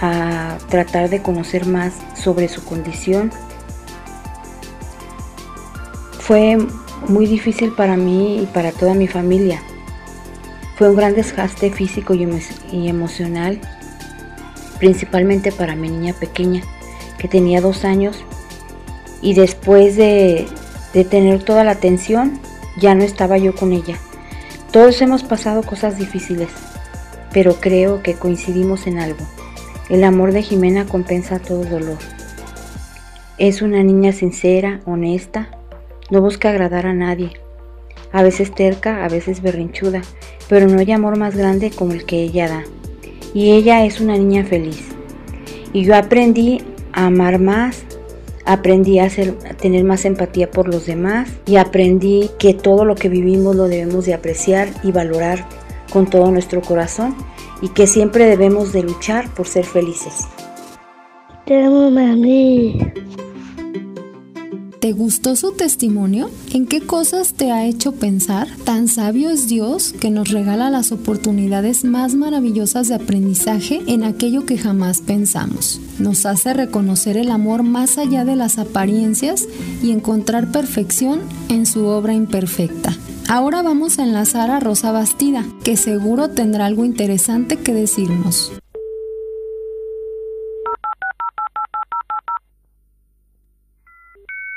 a 0.00 0.56
tratar 0.68 1.10
de 1.10 1.20
conocer 1.20 1.66
más 1.66 1.92
sobre 2.14 2.48
su 2.48 2.64
condición 2.64 3.30
fue 6.30 6.56
muy 7.08 7.26
difícil 7.26 7.72
para 7.72 7.96
mí 7.96 8.40
y 8.40 8.46
para 8.46 8.70
toda 8.70 8.94
mi 8.94 9.08
familia. 9.08 9.60
Fue 10.80 10.88
un 10.88 10.96
gran 10.96 11.14
desgaste 11.14 11.70
físico 11.70 12.14
y, 12.14 12.88
emocional, 12.88 13.60
principalmente 14.78 15.52
para 15.52 15.76
mi 15.76 15.90
niña 15.90 16.14
pequeña, 16.14 16.62
que 17.18 17.28
tenía 17.28 17.60
dos 17.60 17.84
años, 17.84 18.16
y 19.20 19.34
después 19.34 19.96
de, 19.96 20.48
de 20.94 21.04
tener 21.04 21.42
toda 21.42 21.64
la 21.64 21.72
atención, 21.72 22.40
ya 22.78 22.94
no 22.94 23.04
estaba 23.04 23.36
yo 23.36 23.54
con 23.54 23.74
ella. 23.74 23.98
Todos 24.72 25.02
hemos 25.02 25.22
pasado 25.22 25.64
cosas 25.64 25.98
difíciles, 25.98 26.48
pero 27.30 27.56
creo 27.56 28.02
que 28.02 28.14
coincidimos 28.14 28.86
en 28.86 29.00
algo. 29.00 29.26
El 29.90 30.02
amor 30.02 30.32
de 30.32 30.40
Jimena 30.40 30.86
compensa 30.86 31.40
todo 31.40 31.62
dolor. 31.62 31.98
Es 33.36 33.60
una 33.60 33.82
niña 33.82 34.12
sincera, 34.12 34.80
honesta, 34.86 35.50
no 36.10 36.22
busca 36.22 36.48
agradar 36.48 36.86
a 36.86 36.94
nadie. 36.94 37.32
A 38.12 38.22
veces 38.22 38.54
terca, 38.54 39.04
a 39.04 39.08
veces 39.08 39.42
berrinchuda, 39.42 40.02
pero 40.48 40.66
no 40.66 40.78
hay 40.78 40.90
amor 40.92 41.16
más 41.16 41.36
grande 41.36 41.70
como 41.70 41.92
el 41.92 42.04
que 42.04 42.22
ella 42.22 42.48
da. 42.48 42.64
Y 43.34 43.52
ella 43.52 43.84
es 43.84 44.00
una 44.00 44.16
niña 44.16 44.44
feliz. 44.44 44.88
Y 45.72 45.84
yo 45.84 45.94
aprendí 45.94 46.62
a 46.92 47.06
amar 47.06 47.38
más, 47.38 47.84
aprendí 48.44 48.98
a, 48.98 49.08
tener 49.60 49.84
más 49.84 50.04
empatía 50.04 50.50
por 50.50 50.68
los 50.68 50.86
demás 50.86 51.30
y 51.46 51.56
aprendí 51.56 52.30
que 52.38 52.54
todo 52.54 52.84
lo 52.84 52.96
que 52.96 53.08
vivimos 53.08 53.54
lo 53.54 53.68
debemos 53.68 54.06
de 54.06 54.14
apreciar 54.14 54.68
y 54.82 54.90
valorar 54.90 55.46
con 55.92 56.08
todo 56.08 56.30
nuestro 56.30 56.60
corazón 56.60 57.14
y 57.62 57.68
que 57.68 57.86
siempre 57.86 58.24
debemos 58.26 58.72
de 58.72 58.82
luchar 58.82 59.32
por 59.34 59.46
ser 59.46 59.64
felices. 59.64 60.26
Te 61.46 61.62
amo, 61.62 61.90
mami. 61.90 62.92
¿Te 64.80 64.92
gustó 64.92 65.36
su 65.36 65.52
testimonio? 65.52 66.30
¿En 66.54 66.64
qué 66.64 66.80
cosas 66.80 67.34
te 67.34 67.52
ha 67.52 67.66
hecho 67.66 67.92
pensar? 67.92 68.48
Tan 68.64 68.88
sabio 68.88 69.28
es 69.28 69.46
Dios 69.46 69.92
que 70.00 70.08
nos 70.08 70.30
regala 70.30 70.70
las 70.70 70.90
oportunidades 70.90 71.84
más 71.84 72.14
maravillosas 72.14 72.88
de 72.88 72.94
aprendizaje 72.94 73.82
en 73.88 74.04
aquello 74.04 74.46
que 74.46 74.56
jamás 74.56 75.02
pensamos. 75.02 75.82
Nos 75.98 76.24
hace 76.24 76.54
reconocer 76.54 77.18
el 77.18 77.30
amor 77.30 77.62
más 77.62 77.98
allá 77.98 78.24
de 78.24 78.36
las 78.36 78.56
apariencias 78.56 79.46
y 79.82 79.90
encontrar 79.90 80.50
perfección 80.50 81.20
en 81.50 81.66
su 81.66 81.84
obra 81.84 82.14
imperfecta. 82.14 82.96
Ahora 83.28 83.60
vamos 83.60 83.98
a 83.98 84.04
enlazar 84.04 84.50
a 84.50 84.60
Rosa 84.60 84.92
Bastida, 84.92 85.44
que 85.62 85.76
seguro 85.76 86.30
tendrá 86.30 86.64
algo 86.64 86.86
interesante 86.86 87.58
que 87.58 87.74
decirnos. 87.74 88.50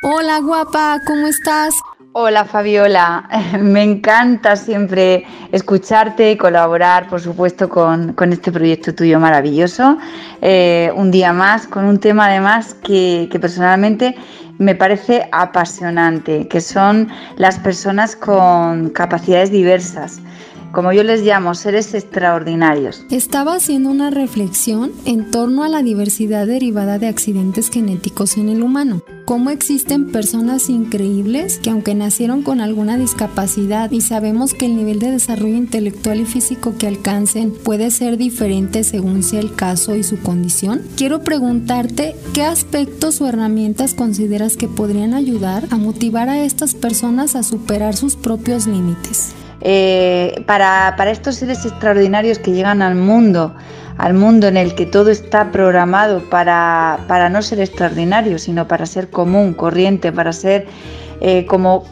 Hola 0.06 0.42
guapa, 0.42 1.00
¿cómo 1.08 1.28
estás? 1.28 1.74
Hola 2.12 2.44
Fabiola, 2.44 3.24
me 3.62 3.84
encanta 3.84 4.58
siempre 4.58 5.26
escucharte 5.54 6.32
y 6.32 6.36
colaborar, 6.36 7.08
por 7.08 7.22
supuesto, 7.22 7.70
con, 7.70 8.14
este 8.34 8.52
proyecto 8.52 8.94
tuyo 8.94 9.18
maravilloso. 9.18 9.98
Eh, 10.42 10.92
un 10.98 11.10
día 11.10 11.32
más, 11.32 11.68
con 11.68 11.86
un 11.86 12.02
tema 12.02 12.26
además 12.26 12.74
que, 12.74 13.30
que 13.32 13.40
personalmente 13.40 14.14
me 14.58 14.76
parece 14.76 15.30
apasionante, 15.32 16.50
que 16.50 16.60
son 16.60 17.08
las 17.38 17.58
personas 17.60 18.18
con 18.18 18.90
capacidades 18.90 19.52
diversas 19.52 20.20
como 20.74 20.92
yo 20.92 21.04
les 21.04 21.22
llamo, 21.22 21.54
seres 21.54 21.94
extraordinarios. 21.94 23.06
Estaba 23.12 23.56
haciendo 23.56 23.92
una 23.92 24.10
reflexión 24.10 24.92
en 25.06 25.30
torno 25.30 25.64
a 25.64 25.70
la 25.70 25.84
diversidad 25.84 26.48
derivada 26.48 26.98
de 26.98 27.08
accidentes 27.08 27.70
genéticos 27.70 28.38
en 28.38 28.50
el 28.50 28.64
humano. 28.64 29.04
Cómo 29.26 29.52
existen 29.52 30.12
personas 30.12 30.70
increíbles 30.70 31.60
que 31.60 31.70
aunque 31.70 31.94
nacieron 31.94 32.42
con 32.42 32.60
alguna 32.60 32.98
discapacidad 32.98 33.92
y 33.92 34.02
sabemos 34.02 34.56
que 34.56 34.66
el 34.66 34.76
nivel 34.76 34.98
de 34.98 35.12
desarrollo 35.12 35.56
intelectual 35.56 36.20
y 36.20 36.26
físico 36.26 36.74
que 36.78 36.88
alcancen 36.88 37.52
puede 37.52 37.92
ser 37.92 38.18
diferente 38.18 38.84
según 38.84 39.22
sea 39.22 39.42
el 39.42 39.54
caso 39.54 39.96
y 39.96 40.04
su 40.04 40.20
condición, 40.22 40.82
quiero 40.98 41.22
preguntarte 41.22 42.16
qué 42.34 42.44
aspectos 42.44 43.22
o 43.22 43.28
herramientas 43.28 43.94
consideras 43.94 44.58
que 44.58 44.68
podrían 44.68 45.14
ayudar 45.14 45.66
a 45.70 45.78
motivar 45.78 46.30
a 46.30 46.44
estas 46.44 46.74
personas 46.74 47.36
a 47.36 47.44
superar 47.44 47.96
sus 47.96 48.16
propios 48.16 48.66
límites. 48.66 49.36
Eh, 49.66 50.44
para, 50.46 50.94
estos 51.10 51.36
seres 51.36 51.66
extraordinarios 51.66 52.38
que 52.38 52.52
llegan 52.52 52.82
al 52.82 52.96
mundo, 52.96 53.56
al 53.98 54.14
mundo 54.14 54.48
en 54.48 54.58
el 54.58 54.76
que 54.76 54.86
todo 54.86 55.10
está 55.10 55.52
programado 55.54 56.22
para, 56.30 57.30
no 57.32 57.42
ser 57.42 57.62
extraordinario, 57.62 58.38
sino 58.40 58.68
para 58.68 58.86
ser 58.86 59.10
común, 59.10 59.54
corriente, 59.54 60.12
para 60.12 60.34
ser 60.34 60.68
eh, 61.22 61.46
como 61.46 61.86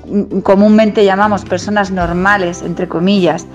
comúnmente 0.43 1.05
llamamos 1.05 1.45
personas 1.45 1.91
normales, 1.91 2.61
entre 2.61 2.89
comillas, 2.89 3.47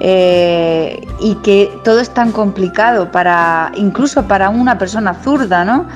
eh, 0.00 1.00
y 1.20 1.36
que 1.36 1.70
todo 1.84 2.00
es 2.00 2.10
tan 2.10 2.32
complicado 2.32 3.12
para, 3.12 3.70
incluso 3.76 4.26
para 4.26 4.48
una 4.48 4.78
persona 4.78 5.14
zurda, 5.14 5.64
¿no? 5.64 5.86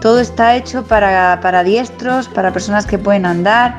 Todo 0.00 0.20
está 0.20 0.54
hecho 0.54 0.84
para, 0.84 1.40
para 1.42 1.64
diestros, 1.64 2.28
para 2.28 2.52
personas 2.52 2.86
que 2.86 2.98
pueden 2.98 3.26
andar 3.26 3.74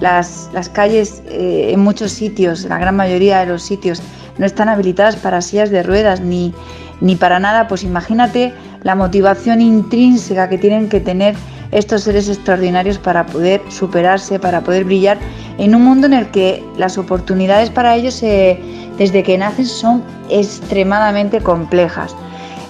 las, 0.00 0.50
calles 0.72 1.22
eh, 1.28 1.70
en 1.72 1.80
muchos 1.80 2.12
sitios, 2.12 2.64
la 2.64 2.78
gran 2.78 2.96
mayoría 2.96 3.40
de 3.40 3.46
los 3.46 3.62
sitios, 3.62 4.02
no 4.38 4.46
están 4.46 4.68
habilitadas 4.68 5.16
para 5.16 5.40
sillas 5.40 5.70
de 5.70 5.82
ruedas 5.82 6.20
ni, 6.20 6.52
ni 7.00 7.16
para 7.16 7.38
nada, 7.38 7.68
pues 7.68 7.84
imagínate 7.84 8.52
la 8.82 8.94
motivación 8.94 9.60
intrínseca 9.60 10.48
que 10.48 10.58
tienen 10.58 10.88
que 10.88 11.00
tener 11.00 11.34
estos 11.70 12.02
seres 12.02 12.28
extraordinarios 12.28 12.98
para 12.98 13.26
poder 13.26 13.60
superarse, 13.68 14.38
para 14.38 14.60
poder 14.60 14.84
brillar 14.84 15.18
en 15.58 15.74
un 15.74 15.82
mundo 15.82 16.06
en 16.06 16.14
el 16.14 16.30
que 16.30 16.62
las 16.76 16.98
oportunidades 16.98 17.70
para 17.70 17.96
ellos 17.96 18.22
eh, 18.22 18.60
desde 18.98 19.22
que 19.22 19.36
nacen 19.36 19.66
son 19.66 20.02
extremadamente 20.30 21.40
complejas. 21.40 22.14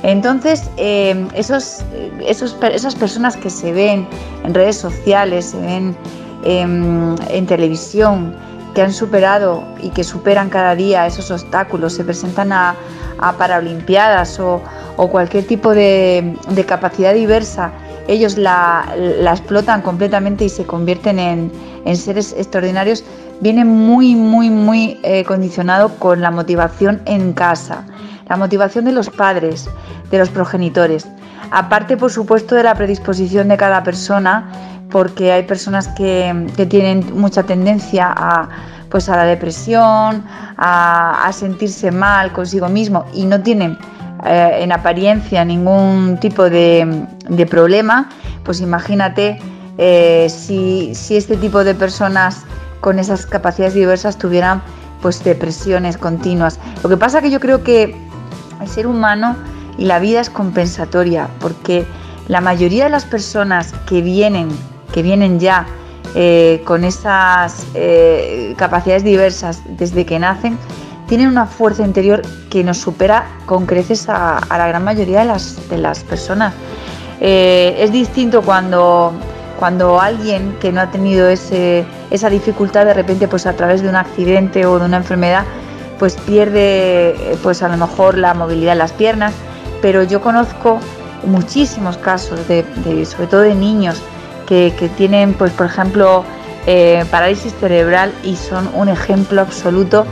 Entonces, 0.03 0.71
eh, 0.77 1.27
esos, 1.35 1.83
esos, 2.27 2.57
esas 2.73 2.95
personas 2.95 3.37
que 3.37 3.49
se 3.49 3.73
ven 3.73 4.07
en 4.45 4.55
redes 4.55 4.77
sociales, 4.77 5.47
se 5.47 5.61
ven 5.61 5.97
em, 6.45 7.17
en 7.29 7.47
televisión, 7.47 8.35
que 8.75 8.83
han 8.83 8.93
superado 8.93 9.63
y 9.81 9.91
que 9.91 10.05
superan 10.05 10.51
cada 10.51 10.75
día 10.75 11.07
esos 11.07 11.31
obstáculos, 11.31 11.95
se 11.95 12.05
presentan 12.05 12.53
a, 12.53 12.75
a 13.19 13.33
Paralimpiadas 13.33 14.39
o, 14.41 14.61
cualquier 14.97 15.47
tipo 15.47 15.75
de, 15.75 16.37
capacidad 16.67 17.15
diversa, 17.15 17.73
ellos 18.09 18.37
la, 18.37 18.85
explotan 19.31 19.81
completamente 19.83 20.45
y 20.45 20.49
se 20.49 20.65
convierten 20.65 21.19
en, 21.19 21.53
en 21.85 21.97
seres 21.97 22.35
extraordinarios, 22.37 23.05
viene 23.41 23.65
muy, 23.65 24.15
muy, 24.15 24.51
muy 24.51 25.01
eh, 25.03 25.25
condicionado 25.25 25.97
con 25.99 26.21
la 26.21 26.31
motivación 26.31 27.01
en 27.07 27.33
casa, 27.33 27.85
la 28.29 28.37
motivación 28.37 28.85
de 28.85 28.93
los 28.93 29.11
padres, 29.11 29.69
de 30.11 30.19
los 30.19 30.29
progenitores. 30.29 31.07
Aparte, 31.51 31.97
por 31.97 32.11
supuesto, 32.11 32.55
de 32.55 32.63
la 32.63 32.75
predisposición 32.75 33.49
de 33.49 33.57
cada 33.57 33.83
persona, 33.83 34.51
porque 34.91 35.33
hay 35.33 35.43
personas 35.43 35.89
que, 35.89 36.47
tienen 36.69 37.19
mucha 37.19 37.43
tendencia 37.43 38.13
a, 38.17 38.49
pues 38.91 39.09
a 39.09 39.17
la 39.17 39.25
depresión, 39.25 40.25
a, 40.57 41.31
sentirse 41.33 41.91
mal 41.91 42.33
consigo 42.33 42.69
mismo 42.69 43.05
y 43.13 43.25
no 43.25 43.41
tienen 43.41 43.77
eh, 44.25 44.59
en 44.61 44.71
apariencia 44.71 45.45
ningún 45.45 46.19
tipo 46.21 46.49
de, 46.49 47.07
problema, 47.51 48.09
pues 48.45 48.61
imagínate 48.61 49.39
eh, 49.79 50.29
si, 50.31 50.93
este 51.11 51.37
tipo 51.37 51.65
de 51.65 51.75
personas 51.75 52.45
con 52.81 52.99
esas 52.99 53.27
capacidades 53.27 53.75
diversas 53.75 54.17
tuvieran 54.17 54.63
pues 55.03 55.25
depresiones 55.25 55.99
continuas. 55.99 56.61
Lo 56.83 56.89
que 56.89 56.97
pasa 56.97 57.21
que 57.21 57.31
yo 57.31 57.41
creo 57.41 57.65
que 57.65 57.97
el 58.61 58.69
ser 58.69 58.87
humano 58.87 59.35
y 59.79 59.85
la 59.85 59.99
vida 59.99 60.21
es 60.21 60.31
compensatoria, 60.31 61.29
porque 61.41 61.87
la 62.29 62.41
mayoría 62.41 62.85
de 62.85 62.91
las 62.91 63.05
personas 63.05 63.75
que 63.87 64.01
vienen, 64.01 64.49
que 64.93 65.03
vienen 65.03 65.41
ya 65.41 65.67
eh, 66.15 66.63
con 66.65 66.85
esas 66.85 67.67
eh, 67.75 68.55
capacidades 68.57 69.05
diversas 69.05 69.63
desde 69.67 70.07
que 70.07 70.19
nacen, 70.19 70.59
tienen 71.07 71.29
una 71.29 71.47
fuerza 71.47 71.85
interior 71.85 72.23
que 72.51 72.65
nos 72.65 72.79
supera 72.79 73.27
con 73.47 73.67
creces 73.67 74.09
a, 74.09 74.41
la 74.49 74.69
gran 74.69 74.85
mayoría 74.85 75.21
de 75.21 75.27
las, 75.27 75.69
de 75.69 75.79
las 75.79 76.03
personas. 76.03 76.55
Eh, 77.21 77.77
es 77.79 77.93
distinto 77.93 78.43
cuando, 78.43 79.13
cuando 79.59 80.01
alguien 80.01 80.57
que 80.61 80.73
no 80.73 80.81
ha 80.81 80.91
tenido 80.91 81.29
ese, 81.29 81.85
esa 82.11 82.31
dificultad 82.31 82.87
de 82.87 82.95
repente 82.95 83.29
pues 83.29 83.47
a 83.47 83.55
través 83.55 83.83
de 83.83 83.89
un 83.89 83.97
accidente 83.97 84.67
o 84.67 84.79
de 84.79 84.87
una 84.87 84.97
enfermedad 84.97 85.45
pues 85.99 86.17
pierde 86.17 87.37
pues 87.43 87.63
a 87.63 87.69
lo 87.69 87.77
mejor 87.77 88.19
la 88.19 88.35
movilidad 88.35 88.73
de 88.73 88.79
las 88.79 88.93
piernas 88.93 89.33
pero 89.85 90.03
yo 90.03 90.23
conozco 90.23 90.81
muchísimos 91.27 91.99
casos, 91.99 92.49
de, 92.49 92.65
sobre 93.05 93.27
todo 93.27 93.41
de 93.43 93.55
niños 93.55 94.01
que, 94.47 94.73
tienen, 94.97 95.35
pues, 95.35 95.53
por 95.53 95.67
ejemplo, 95.67 96.25
eh, 96.67 97.05
parálisis 97.11 97.53
cerebral 97.61 98.11
y 98.25 98.35
son 98.37 98.71
un 98.75 98.89
ejemplo 98.89 99.43
absoluto. 99.43 100.07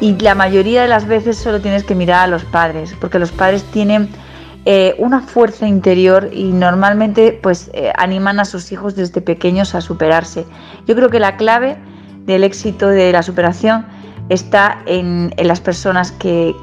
Y 0.00 0.16
la 0.20 0.36
mayoría 0.36 0.82
de 0.82 0.86
las 0.86 1.08
veces 1.08 1.36
solo 1.36 1.60
tienes 1.60 1.82
que 1.82 1.96
mirar 1.96 2.20
a 2.20 2.26
los 2.28 2.44
padres, 2.44 2.94
porque 3.00 3.18
los 3.18 3.32
padres 3.32 3.64
tienen 3.72 4.08
eh, 4.64 4.94
una 4.98 5.20
fuerza 5.20 5.66
interior 5.66 6.30
y 6.32 6.52
normalmente 6.52 7.36
pues 7.42 7.72
eh, 7.74 7.92
animan 7.96 8.38
a 8.38 8.44
sus 8.44 8.70
hijos 8.70 8.94
desde 8.94 9.20
pequeños 9.20 9.74
a 9.74 9.80
superarse. 9.80 10.44
Yo 10.86 10.94
creo 10.94 11.10
que 11.10 11.18
la 11.18 11.36
clave 11.36 11.76
del 12.24 12.44
éxito 12.44 12.86
de 12.86 13.10
la 13.10 13.24
superación 13.24 13.84
está 14.28 14.80
en, 14.86 15.34
las 15.38 15.60
personas 15.60 16.12
que, 16.12 16.54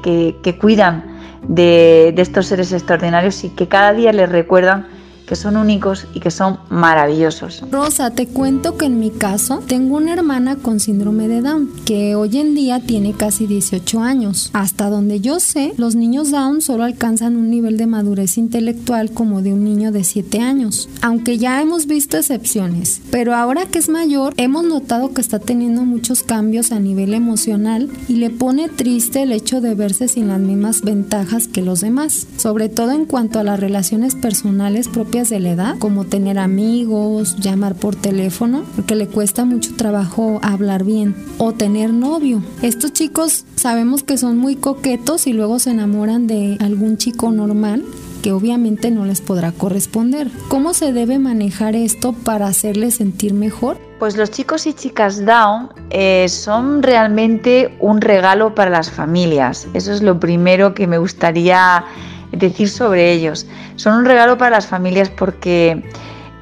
que 0.42 0.58
cuidan 0.58 1.15
de, 1.48 2.14
estos 2.16 2.46
seres 2.46 2.72
extraordinarios 2.72 3.44
y 3.44 3.50
que 3.50 3.68
cada 3.68 3.92
día 3.92 4.12
les 4.12 4.28
recuerdan 4.28 4.86
que 5.26 5.36
son 5.36 5.56
únicos 5.56 6.06
y 6.14 6.20
que 6.20 6.30
son 6.30 6.58
maravillosos. 6.70 7.62
Rosa, 7.70 8.10
te 8.10 8.26
cuento 8.26 8.76
que 8.76 8.86
en 8.86 8.98
mi 8.98 9.10
caso 9.10 9.62
tengo 9.66 9.96
una 9.96 10.12
hermana 10.12 10.56
con 10.56 10.80
síndrome 10.80 11.28
de 11.28 11.42
Down 11.42 11.70
que 11.84 12.14
hoy 12.14 12.38
en 12.38 12.54
día 12.54 12.80
tiene 12.80 13.12
casi 13.12 13.46
18 13.46 14.00
años. 14.00 14.50
Hasta 14.52 14.88
donde 14.88 15.20
yo 15.20 15.40
sé, 15.40 15.74
los 15.76 15.94
niños 15.94 16.30
Down 16.30 16.60
solo 16.60 16.84
alcanzan 16.84 17.36
un 17.36 17.50
nivel 17.50 17.76
de 17.76 17.86
madurez 17.86 18.38
intelectual 18.38 19.10
como 19.10 19.42
de 19.42 19.52
un 19.52 19.64
niño 19.64 19.92
de 19.92 20.04
7 20.04 20.40
años, 20.40 20.88
aunque 21.02 21.38
ya 21.38 21.60
hemos 21.60 21.86
visto 21.86 22.16
excepciones. 22.16 23.00
Pero 23.10 23.34
ahora 23.34 23.66
que 23.66 23.78
es 23.78 23.88
mayor, 23.88 24.34
hemos 24.36 24.64
notado 24.64 25.12
que 25.12 25.20
está 25.20 25.38
teniendo 25.38 25.84
muchos 25.84 26.22
cambios 26.22 26.72
a 26.72 26.78
nivel 26.78 27.14
emocional 27.14 27.90
y 28.08 28.16
le 28.16 28.30
pone 28.30 28.68
triste 28.68 29.22
el 29.22 29.32
hecho 29.32 29.60
de 29.60 29.74
verse 29.74 30.08
sin 30.08 30.28
las 30.28 30.40
mismas 30.40 30.82
ventajas 30.82 31.48
que 31.48 31.62
los 31.62 31.80
demás, 31.80 32.26
sobre 32.36 32.68
todo 32.68 32.92
en 32.92 33.06
cuanto 33.06 33.38
a 33.38 33.44
las 33.44 33.58
relaciones 33.58 34.14
personales 34.14 34.88
propias 34.88 35.15
de 35.24 35.40
la 35.40 35.50
edad, 35.50 35.78
como 35.78 36.04
tener 36.04 36.38
amigos, 36.38 37.36
llamar 37.36 37.74
por 37.74 37.96
teléfono, 37.96 38.64
porque 38.76 38.94
le 38.94 39.08
cuesta 39.08 39.44
mucho 39.44 39.74
trabajo 39.76 40.38
hablar 40.42 40.84
bien, 40.84 41.16
o 41.38 41.52
tener 41.52 41.92
novio. 41.92 42.42
Estos 42.62 42.92
chicos 42.92 43.44
sabemos 43.56 44.02
que 44.02 44.18
son 44.18 44.36
muy 44.36 44.56
coquetos 44.56 45.26
y 45.26 45.32
luego 45.32 45.58
se 45.58 45.70
enamoran 45.70 46.26
de 46.26 46.58
algún 46.60 46.98
chico 46.98 47.32
normal 47.32 47.82
que 48.22 48.32
obviamente 48.32 48.90
no 48.90 49.04
les 49.04 49.20
podrá 49.20 49.52
corresponder. 49.52 50.30
¿Cómo 50.48 50.74
se 50.74 50.92
debe 50.92 51.18
manejar 51.18 51.76
esto 51.76 52.12
para 52.12 52.48
hacerles 52.48 52.96
sentir 52.96 53.32
mejor? 53.34 53.78
Pues 53.98 54.16
los 54.16 54.30
chicos 54.30 54.66
y 54.66 54.74
chicas 54.74 55.24
Down 55.24 55.68
eh, 55.90 56.28
son 56.28 56.82
realmente 56.82 57.76
un 57.80 58.00
regalo 58.00 58.54
para 58.54 58.70
las 58.70 58.90
familias. 58.90 59.68
Eso 59.74 59.92
es 59.92 60.02
lo 60.02 60.18
primero 60.18 60.74
que 60.74 60.86
me 60.86 60.98
gustaría 60.98 61.84
decir 62.32 62.68
sobre 62.68 63.12
ellos. 63.12 63.46
Son 63.76 63.94
un 63.94 64.04
regalo 64.04 64.38
para 64.38 64.56
las 64.56 64.66
familias 64.66 65.10
porque, 65.10 65.82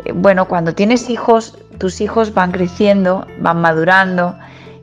eh, 0.04 0.12
bueno, 0.12 0.46
cuando 0.46 0.74
tienes 0.74 1.10
hijos, 1.10 1.58
tus 1.78 2.00
hijos 2.00 2.34
van 2.34 2.52
creciendo, 2.52 3.26
van 3.40 3.60
madurando 3.60 4.36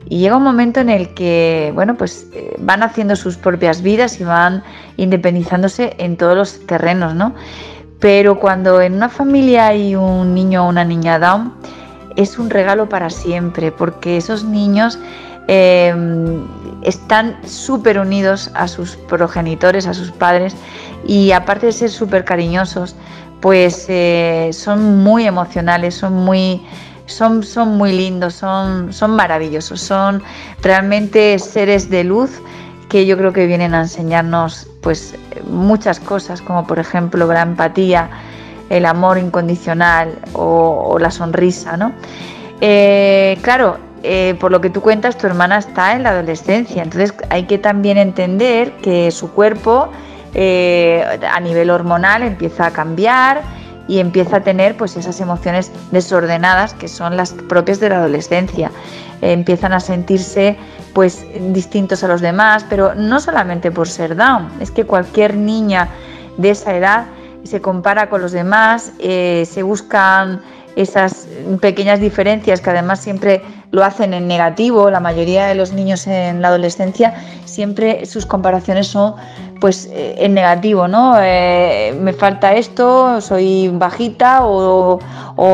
y 0.08 0.18
llega 0.18 0.36
un 0.36 0.42
momento 0.42 0.80
en 0.80 0.90
el 0.90 1.14
que, 1.14 1.72
bueno, 1.74 1.94
pues 1.96 2.26
eh, 2.34 2.54
van 2.58 2.82
haciendo 2.82 3.16
sus 3.16 3.36
propias 3.36 3.82
vidas 3.82 4.20
y 4.20 4.24
van 4.24 4.62
independizándose 4.96 5.94
en 5.98 6.16
todos 6.16 6.36
los 6.36 6.66
terrenos, 6.66 7.14
¿no? 7.14 7.34
Pero 8.00 8.38
cuando 8.38 8.80
en 8.80 8.94
una 8.94 9.08
familia 9.08 9.68
hay 9.68 9.94
un 9.94 10.34
niño 10.34 10.66
o 10.66 10.68
una 10.68 10.84
niña 10.84 11.18
down, 11.18 11.54
es 12.16 12.38
un 12.38 12.50
regalo 12.50 12.88
para 12.88 13.08
siempre, 13.10 13.70
porque 13.72 14.16
esos 14.16 14.44
niños 14.44 14.98
Em, 15.48 16.46
están 16.82 17.36
súper 17.46 17.98
unidos 17.98 18.50
a 18.54 18.68
sus 18.68 18.96
progenitores, 18.96 19.86
a 19.86 19.94
sus 19.94 20.10
padres 20.10 20.54
y 21.06 21.32
aparte 21.32 21.66
de 21.66 21.72
ser 21.72 21.90
súper 21.90 22.24
cariñosos, 22.24 22.96
pues 23.40 23.86
eh, 23.88 24.50
son 24.52 25.02
muy 25.02 25.26
emocionales, 25.26 25.94
son 25.94 26.14
muy, 26.14 26.64
son, 27.06 27.42
son 27.42 27.76
muy 27.76 27.92
lindos, 27.92 28.34
son, 28.34 28.92
son 28.92 29.16
maravillosos, 29.16 29.80
son 29.80 30.22
realmente 30.62 31.38
seres 31.38 31.90
de 31.90 32.04
luz 32.04 32.30
que 32.88 33.06
yo 33.06 33.16
creo 33.16 33.32
que 33.32 33.46
vienen 33.46 33.74
a 33.74 33.80
enseñarnos 33.80 34.68
pues 34.82 35.14
muchas 35.48 35.98
cosas, 35.98 36.42
como 36.42 36.66
por 36.66 36.78
ejemplo 36.78 37.26
la 37.26 37.42
empatía, 37.42 38.10
el 38.68 38.86
amor 38.86 39.18
incondicional 39.18 40.18
o, 40.34 40.98
la 40.98 41.10
sonrisa, 41.10 41.76
¿no? 41.76 41.92
Eh, 42.60 43.38
claro, 43.42 43.78
eh, 44.02 44.36
por 44.40 44.50
lo 44.50 44.60
que 44.60 44.70
tú 44.70 44.80
cuentas, 44.80 45.16
tu 45.16 45.26
hermana 45.26 45.58
está 45.58 45.94
en 45.94 46.02
la 46.02 46.10
adolescencia, 46.10 46.82
entonces 46.82 47.14
hay 47.30 47.44
que 47.44 47.58
también 47.58 47.98
entender 47.98 48.72
que 48.76 49.10
su 49.10 49.32
cuerpo 49.32 49.90
eh, 50.34 51.20
a 51.30 51.40
nivel 51.40 51.70
hormonal 51.70 52.22
empieza 52.22 52.66
a 52.66 52.70
cambiar 52.70 53.42
y 53.88 53.98
empieza 53.98 54.38
a 54.38 54.40
tener 54.40 54.76
pues 54.76 54.96
esas 54.96 55.20
emociones 55.20 55.70
desordenadas 55.90 56.74
que 56.74 56.88
son 56.88 57.16
las 57.16 57.32
propias 57.32 57.80
de 57.80 57.88
la 57.90 57.96
adolescencia. 57.96 58.70
empiezan 59.20 59.72
a 59.72 59.80
sentirse 59.80 60.56
pues 60.92 61.24
distintos 61.52 62.02
a 62.04 62.08
los 62.08 62.20
demás, 62.20 62.64
pero 62.68 62.94
no 62.94 63.20
solamente 63.20 63.70
por 63.70 63.88
ser 63.88 64.16
down, 64.16 64.48
es 64.60 64.70
que 64.70 64.84
cualquier 64.84 65.36
niña 65.36 65.88
de 66.36 66.50
esa 66.50 66.76
edad 66.76 67.06
se 67.44 67.60
compara 67.60 68.08
con 68.08 68.20
los 68.22 68.32
demás, 68.32 68.92
eh, 68.98 69.46
se 69.50 69.62
buscan 69.62 70.42
esas 70.76 71.28
pequeñas 71.60 72.00
diferencias 72.00 72.60
que 72.60 72.70
además 72.70 73.00
siempre 73.00 73.42
lo 73.70 73.84
hacen 73.84 74.14
en 74.14 74.26
negativo, 74.28 74.90
la 74.90 75.00
mayoría 75.00 75.46
de 75.46 75.54
los 75.54 75.72
niños 75.72 76.06
en 76.06 76.42
la 76.42 76.48
adolescencia 76.48 77.14
siempre 77.44 78.06
sus 78.06 78.26
comparaciones 78.26 78.88
son 78.88 79.14
pues 79.60 79.88
eh, 79.92 80.16
en 80.18 80.34
negativo, 80.34 80.88
¿no? 80.88 81.14
Eh, 81.20 81.96
me 82.00 82.12
falta 82.12 82.54
esto, 82.54 83.20
soy 83.20 83.68
bajita 83.68 84.40
o, 84.44 84.98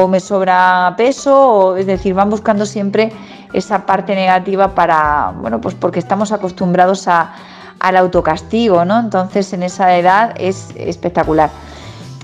me 0.09 0.21
sobra 0.21 0.95
peso, 0.97 1.35
o, 1.37 1.77
es 1.77 1.87
decir, 1.87 2.15
van 2.15 2.31
buscando 2.31 2.65
siempre 2.65 3.13
esa 3.53 3.85
parte 3.85 4.15
negativa 4.15 4.75
para, 4.75 5.33
bueno, 5.37 5.61
pues 5.61 5.75
porque 5.75 5.99
estamos 5.99 6.33
acostumbrados 6.33 7.07
a, 7.07 7.35
al 7.81 7.97
autocastigo, 7.97 8.85
¿no? 8.85 8.99
Entonces 8.99 9.53
en 9.53 9.63
esa 9.63 9.95
edad 9.97 10.35
es 10.39 10.69
espectacular. 10.77 11.51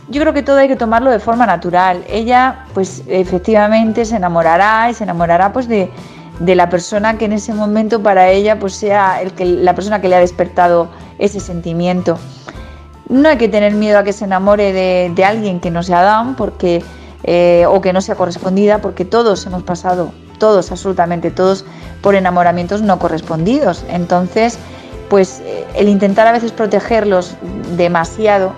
Yo 0.09 0.21
creo 0.21 0.33
que 0.33 0.43
todo 0.43 0.59
hay 0.59 0.69
que 0.69 0.77
tomarlo 0.77 1.11
de 1.11 1.19
forma 1.19 1.47
natural. 1.47 2.05
Ella, 2.09 2.67
pues 2.75 3.03
efectivamente 3.07 4.05
se 4.05 4.17
enamorará 4.17 4.91
y 4.91 4.95
se 4.95 5.05
enamorará 5.05 5.53
pues 5.53 5.67
de, 5.67 5.91
de 6.41 6.55
la 6.55 6.69
persona 6.69 7.17
que 7.17 7.27
en 7.27 7.33
ese 7.33 7.55
momento 7.55 8.03
para 8.03 8.31
ella 8.31 8.59
pues 8.59 8.75
sea 8.75 9.23
el 9.23 9.33
que, 9.33 9.45
la 9.45 9.75
persona 9.75 10.01
que 10.01 10.09
le 10.09 10.17
ha 10.17 10.21
despertado 10.21 10.89
ese 11.19 11.41
sentimiento. 11.41 12.19
No 13.09 13.29
hay 13.29 13.37
que 13.37 13.49
tener 13.49 13.75
miedo 13.75 13.99
a 13.99 14.05
que 14.05 14.13
se 14.13 14.25
enamore 14.25 14.73
de, 14.73 15.25
alguien 15.25 15.61
que 15.61 15.71
no 15.71 15.83
sea 15.83 16.01
Adam 16.01 16.35
porque, 16.37 16.83
eh, 17.23 17.65
o 17.69 17.81
que 17.81 17.93
no 17.93 18.01
sea 18.01 18.15
correspondida, 18.15 18.79
porque 18.79 19.05
todos 19.05 19.47
hemos 19.47 19.63
pasado, 19.63 20.13
todos, 20.39 20.73
absolutamente 20.73 21.31
todos, 21.31 21.65
por 22.03 22.15
enamoramientos 22.15 22.83
no 22.83 22.99
correspondidos. 22.99 23.85
Entonces, 23.89 24.59
pues 25.09 25.41
eh, 25.41 25.67
el 25.75 25.89
intentar 25.89 26.27
a 26.27 26.33
veces 26.33 26.51
protegerlos 26.53 27.37
demasiado 27.77 28.53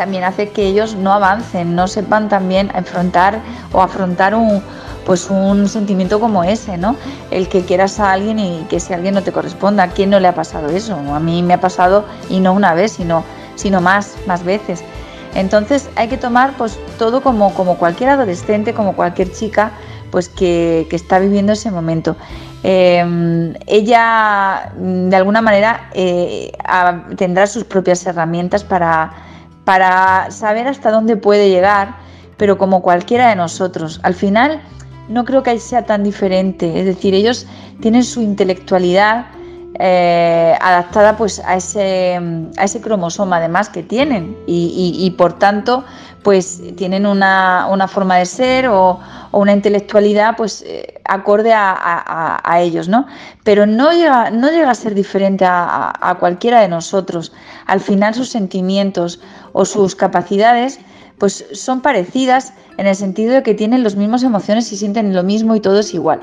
también 0.00 0.24
hace 0.24 0.48
que 0.48 0.66
ellos 0.66 0.94
no 0.94 1.12
avancen, 1.12 1.74
no 1.74 1.86
sepan 1.86 2.30
también 2.30 2.70
afrontar 2.74 3.38
o 3.70 3.82
afrontar 3.82 4.34
un, 4.34 4.62
pues 5.04 5.28
un 5.28 5.68
sentimiento 5.68 6.18
como 6.18 6.42
ese, 6.42 6.78
¿no? 6.78 6.96
El 7.30 7.50
que 7.50 7.66
quieras 7.66 8.00
a 8.00 8.12
alguien 8.12 8.38
y 8.38 8.64
que 8.70 8.76
ese 8.76 8.94
alguien 8.94 9.12
no 9.12 9.22
te 9.22 9.30
corresponda. 9.30 9.82
¿A 9.82 9.88
quién 9.88 10.08
no 10.08 10.18
le 10.18 10.26
ha 10.26 10.34
pasado 10.34 10.70
eso? 10.70 10.94
A 10.94 11.20
mí 11.20 11.42
me 11.42 11.52
ha 11.52 11.60
pasado 11.60 12.06
y 12.30 12.40
no 12.40 12.54
una 12.54 12.72
vez, 12.72 12.92
sino, 12.92 13.24
sino 13.56 13.82
más, 13.82 14.16
más 14.26 14.42
veces. 14.42 14.82
Entonces 15.34 15.90
hay 15.96 16.08
que 16.08 16.16
tomar 16.16 16.54
pues 16.56 16.78
todo 16.98 17.20
como, 17.20 17.52
como 17.52 17.76
cualquier 17.76 18.08
adolescente, 18.08 18.72
como 18.72 18.96
cualquier 18.96 19.30
chica 19.30 19.72
pues 20.10 20.30
que, 20.30 20.88
está 20.90 21.18
viviendo 21.18 21.52
ese 21.52 21.70
momento. 21.70 22.16
Em, 22.62 23.52
ella 23.66 24.72
de 24.78 25.14
alguna 25.14 25.42
manera 25.42 25.90
eh, 25.92 26.52
tendrá 27.18 27.46
sus 27.46 27.64
propias 27.64 28.06
herramientas 28.06 28.64
para, 28.64 29.28
para 29.70 30.32
saber 30.32 30.66
hasta 30.66 30.90
dónde 30.90 31.16
puede 31.16 31.48
llegar, 31.48 31.94
pero 32.36 32.58
como 32.58 32.82
cualquiera 32.82 33.28
de 33.28 33.36
nosotros. 33.36 34.00
Al 34.02 34.14
final 34.14 34.60
no 35.08 35.24
creo 35.24 35.44
que 35.44 35.56
sea 35.60 35.86
tan 35.86 36.02
diferente. 36.02 36.80
Es 36.80 36.86
decir, 36.86 37.14
ellos 37.14 37.46
tienen 37.80 38.02
su 38.02 38.20
intelectualidad 38.20 39.26
eh, 39.78 40.58
adaptada 40.60 41.16
pues 41.16 41.38
a 41.38 41.54
ese, 41.54 42.20
a 42.56 42.64
ese 42.64 42.80
cromosoma 42.80 43.36
además 43.36 43.68
que 43.68 43.84
tienen 43.84 44.36
y, 44.46 45.14
por 45.16 45.38
tanto 45.38 45.84
pues 46.24 46.60
tienen 46.76 47.06
una, 47.06 47.86
forma 47.88 48.16
de 48.16 48.26
ser 48.26 48.66
o, 48.68 48.98
una 49.30 49.52
intelectualidad 49.52 50.36
pues 50.36 50.62
eh, 50.66 51.00
acorde 51.04 51.52
a, 51.54 52.58
ellos, 52.60 52.88
¿no? 52.88 53.06
Pero 53.44 53.64
no 53.64 53.92
llega, 53.92 54.30
no 54.30 54.50
llega 54.50 54.70
a 54.70 54.74
ser 54.74 54.94
diferente 54.94 55.46
a 55.46 56.16
cualquiera 56.18 56.60
de 56.60 56.68
nosotros. 56.68 57.32
Al 57.66 57.80
final 57.80 58.12
sus 58.12 58.28
sentimientos 58.28 59.20
o 59.52 59.64
sus 59.64 59.94
capacidades 59.94 60.80
pues 61.20 61.44
son 61.52 61.82
parecidas 61.82 62.54
en 62.78 62.86
el 62.86 62.96
sentido 62.96 63.34
de 63.34 63.42
que 63.42 63.54
tienen 63.54 63.84
las 63.84 63.94
mismas 63.94 64.22
emociones 64.22 64.72
y 64.72 64.76
sienten 64.76 65.14
lo 65.14 65.22
mismo 65.22 65.54
y 65.54 65.60
todo 65.60 65.80
es 65.80 65.92
igual. 65.92 66.20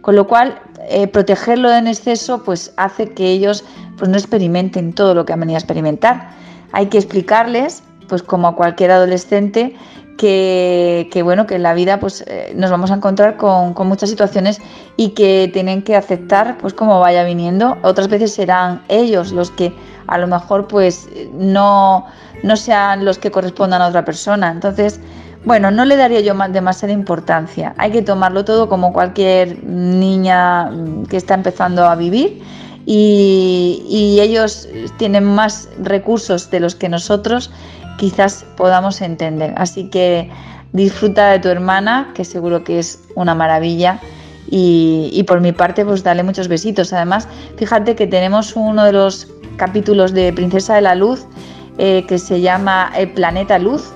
Con 0.00 0.16
lo 0.16 0.26
cual, 0.26 0.60
eh, 0.88 1.06
protegerlo 1.06 1.72
en 1.72 1.86
exceso 1.86 2.42
pues 2.42 2.72
hace 2.76 3.10
que 3.10 3.30
ellos 3.30 3.64
pues 3.96 4.10
no 4.10 4.16
experimenten 4.16 4.92
todo 4.92 5.14
lo 5.14 5.24
que 5.24 5.32
han 5.32 5.40
venido 5.40 5.56
a 5.56 5.60
experimentar. 5.60 6.30
Hay 6.72 6.86
que 6.86 6.98
explicarles, 6.98 7.84
pues 8.08 8.24
como 8.24 8.48
a 8.48 8.56
cualquier 8.56 8.90
adolescente, 8.90 9.76
que, 10.16 11.22
bueno, 11.24 11.46
que 11.46 11.54
en 11.54 11.62
la 11.62 11.72
vida 11.72 11.98
pues 11.98 12.24
eh, 12.26 12.52
nos 12.54 12.70
vamos 12.70 12.90
a 12.90 12.94
encontrar 12.94 13.38
con, 13.38 13.72
con, 13.72 13.86
muchas 13.86 14.10
situaciones 14.10 14.60
y 14.98 15.10
que 15.10 15.48
tienen 15.50 15.80
que 15.80 15.96
aceptar 15.96 16.58
pues 16.58 16.74
como 16.74 17.00
vaya 17.00 17.24
viniendo. 17.24 17.78
Otras 17.82 18.08
veces 18.08 18.34
serán 18.34 18.82
ellos 18.88 19.32
los 19.32 19.50
que 19.50 19.72
a 20.10 20.18
lo 20.18 20.26
mejor 20.26 20.66
pues 20.66 21.08
no 21.32 22.06
no 22.42 22.56
sean 22.56 23.04
los 23.04 23.18
que 23.18 23.30
correspondan 23.30 23.82
a 23.82 23.88
otra 23.88 24.04
persona. 24.04 24.50
Entonces, 24.50 25.00
bueno, 25.44 25.70
no 25.70 25.84
le 25.84 25.96
daría 25.96 26.20
yo 26.20 26.34
demasiada 26.48 26.92
importancia. 26.92 27.74
Hay 27.78 27.90
que 27.90 28.02
tomarlo 28.02 28.44
todo 28.44 28.68
como 28.68 28.92
cualquier 28.92 29.62
niña 29.64 30.70
que 31.08 31.16
está 31.16 31.34
empezando 31.34 31.84
a 31.86 31.96
vivir 31.96 32.42
y, 32.86 34.18
ellos 34.20 34.68
tienen 34.98 35.24
más 35.24 35.68
recursos 35.82 36.50
de 36.50 36.60
los 36.60 36.74
que 36.74 36.88
nosotros 36.88 37.50
quizás 37.98 38.44
podamos 38.56 39.00
entender. 39.00 39.54
Así 39.56 39.88
que 39.88 40.30
disfruta 40.72 41.30
de 41.30 41.38
tu 41.38 41.48
hermana, 41.48 42.12
que 42.14 42.24
seguro 42.24 42.64
que 42.64 42.78
es 42.78 43.00
una 43.14 43.34
maravilla. 43.34 44.00
Y, 44.50 45.10
y, 45.12 45.22
por 45.22 45.40
mi 45.40 45.52
parte, 45.52 45.84
pues 45.84 46.02
dale 46.02 46.22
muchos 46.22 46.48
besitos. 46.48 46.92
Además, 46.92 47.28
fíjate 47.56 47.94
que 47.94 48.06
tenemos 48.06 48.56
uno 48.56 48.84
de 48.84 48.92
los 48.92 49.28
capítulos 49.60 50.14
de 50.14 50.32
Princesa 50.32 50.74
de 50.74 50.80
la 50.80 50.94
Luz 50.94 51.26
eh, 51.76 52.06
que 52.08 52.18
se 52.18 52.40
llama 52.40 52.90
El 52.96 53.12
Planeta 53.12 53.58
Luz. 53.58 53.92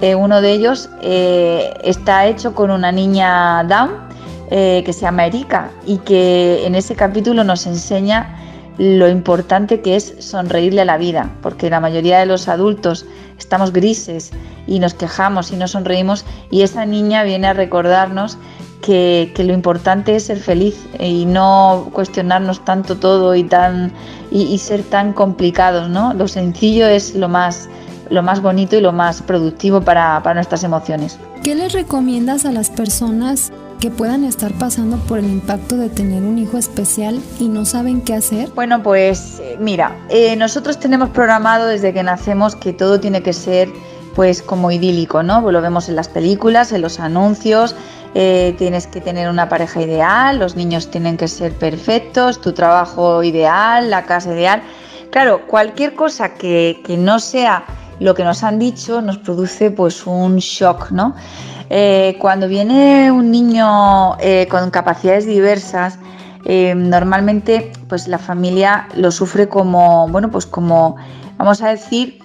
Eh, 0.00 0.16
uno 0.16 0.40
de 0.40 0.50
ellos 0.50 0.90
eh, 1.02 1.72
está 1.84 2.26
hecho 2.26 2.52
con 2.52 2.72
una 2.72 2.90
niña 2.90 3.62
Down 3.62 4.12
que 4.50 4.92
se 4.92 5.00
llama 5.00 5.26
Erika 5.26 5.70
y 5.84 5.98
que 5.98 6.64
en 6.64 6.76
ese 6.76 6.94
capítulo 6.94 7.42
nos 7.42 7.66
enseña 7.66 8.38
lo 8.78 9.08
importante 9.08 9.80
que 9.80 9.96
es 9.96 10.14
sonreírle 10.20 10.82
a 10.82 10.84
la 10.84 10.96
vida, 10.96 11.30
porque 11.42 11.70
la 11.70 11.80
mayoría 11.80 12.20
de 12.20 12.26
los 12.26 12.46
adultos 12.46 13.04
estamos 13.36 13.72
grises 13.72 14.30
y 14.68 14.78
nos 14.78 14.94
quejamos 14.94 15.50
y 15.50 15.56
no 15.56 15.66
sonreímos 15.66 16.24
y 16.52 16.62
esa 16.62 16.86
niña 16.86 17.24
viene 17.24 17.48
a 17.48 17.52
recordarnos 17.52 18.38
que, 18.84 19.32
lo 19.38 19.54
importante 19.54 20.14
es 20.14 20.24
ser 20.24 20.38
feliz 20.38 20.76
y 21.00 21.24
no 21.24 21.88
cuestionarnos 21.92 22.64
tanto 22.64 22.96
todo 22.96 23.34
y, 23.34 23.44
tan, 23.44 23.90
y, 24.30 24.58
ser 24.58 24.82
tan 24.82 25.14
complicados, 25.14 25.88
¿no? 25.88 26.12
Lo 26.12 26.28
sencillo 26.28 26.86
es 26.86 27.14
lo 27.14 27.28
más, 27.28 27.70
lo 28.10 28.22
más 28.22 28.42
bonito 28.42 28.76
y 28.76 28.82
lo 28.82 28.92
más 28.92 29.22
productivo 29.22 29.80
para, 29.80 30.22
para 30.22 30.34
nuestras 30.34 30.64
emociones. 30.64 31.18
¿Qué 31.42 31.54
les 31.54 31.72
recomiendas 31.72 32.44
a 32.44 32.52
las 32.52 32.68
personas 32.68 33.52
que 33.80 33.90
puedan 33.90 34.22
estar 34.22 34.52
pasando 34.52 34.98
por 34.98 35.18
el 35.18 35.26
impacto 35.26 35.78
de 35.78 35.88
tener 35.88 36.22
un 36.22 36.38
hijo 36.38 36.58
especial 36.58 37.20
y 37.40 37.48
no 37.48 37.64
saben 37.64 38.02
qué 38.02 38.14
hacer? 38.14 38.50
Bueno, 38.54 38.82
pues 38.82 39.40
mira, 39.58 39.96
eh, 40.10 40.36
nosotros 40.36 40.78
tenemos 40.78 41.08
programado 41.10 41.66
desde 41.66 41.94
que 41.94 42.02
nacemos 42.02 42.54
que 42.54 42.74
todo 42.74 43.00
tiene 43.00 43.22
que 43.22 43.32
ser 43.32 43.70
pues 44.14 44.42
como 44.42 44.70
idílico, 44.70 45.22
¿no? 45.22 45.42
Pues 45.42 45.52
lo 45.52 45.60
vemos 45.60 45.88
en 45.88 45.96
las 45.96 46.08
películas, 46.08 46.70
en 46.72 46.82
los 46.82 47.00
anuncios, 47.00 47.74
eh, 48.14 48.54
tienes 48.58 48.86
que 48.86 49.00
tener 49.00 49.28
una 49.28 49.48
pareja 49.48 49.82
ideal, 49.82 50.38
los 50.38 50.54
niños 50.54 50.90
tienen 50.90 51.16
que 51.16 51.26
ser 51.26 51.52
perfectos, 51.52 52.40
tu 52.40 52.52
trabajo 52.52 53.22
ideal, 53.22 53.90
la 53.90 54.04
casa 54.04 54.32
ideal. 54.32 54.62
Claro, 55.10 55.46
cualquier 55.46 55.94
cosa 55.94 56.34
que, 56.34 56.80
no 56.98 57.18
sea 57.18 57.64
lo 58.00 58.14
que 58.14 58.24
nos 58.24 58.42
han 58.42 58.58
dicho 58.58 59.00
nos 59.00 59.18
produce 59.18 59.70
pues 59.70 60.06
un 60.06 60.36
shock, 60.36 60.90
¿no? 60.90 61.14
Eh, 61.70 62.16
cuando 62.20 62.46
viene 62.46 63.10
un 63.10 63.30
niño 63.30 64.16
eh, 64.20 64.46
con 64.50 64.70
capacidades 64.70 65.26
diversas, 65.26 65.98
normalmente 66.46 67.72
pues 67.88 68.06
la 68.06 68.18
familia 68.18 68.86
lo 68.94 69.10
sufre 69.10 69.48
como, 69.48 70.06
bueno, 70.08 70.30
pues 70.30 70.44
como, 70.44 70.96
vamos 71.38 71.62
a 71.62 71.70
decir, 71.70 72.18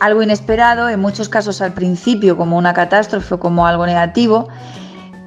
algo 0.00 0.22
inesperado, 0.22 0.88
en 0.88 1.00
muchos 1.00 1.28
casos 1.28 1.60
al 1.60 1.72
principio 1.72 2.36
como 2.36 2.56
una 2.56 2.72
catástrofe 2.72 3.34
o 3.34 3.38
como 3.38 3.66
algo 3.66 3.86
negativo, 3.86 4.48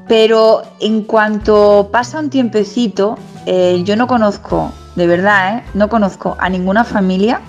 pero 0.09 0.63
en 0.79 1.03
cuanto 1.03 1.89
pasa 1.91 2.19
un 2.19 2.31
tiempecito, 2.31 3.15
eh, 3.45 3.83
yo 3.85 3.95
no 3.95 4.07
conozco, 4.07 4.73
de 4.95 5.05
verdad, 5.05 5.59
¿eh? 5.59 5.63
no 5.75 5.87
conozco 5.87 6.35
a 6.39 6.49
ninguna 6.49 6.83
familia 6.83 7.41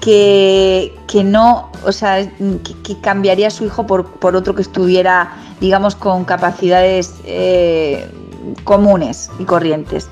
que, 0.00 0.94
no, 1.24 1.68
o 1.84 1.90
sea, 1.90 2.30
que, 2.30 3.00
cambiaría 3.00 3.48
a 3.48 3.50
su 3.50 3.64
hijo 3.66 3.88
por, 3.88 4.36
otro 4.36 4.54
que 4.54 4.62
estuviera, 4.62 5.32
digamos, 5.60 5.96
con 5.96 6.24
capacidades 6.24 7.16
eh, 7.24 8.08
comunes 8.62 9.28
y 9.40 9.44
corrientes. 9.44 10.08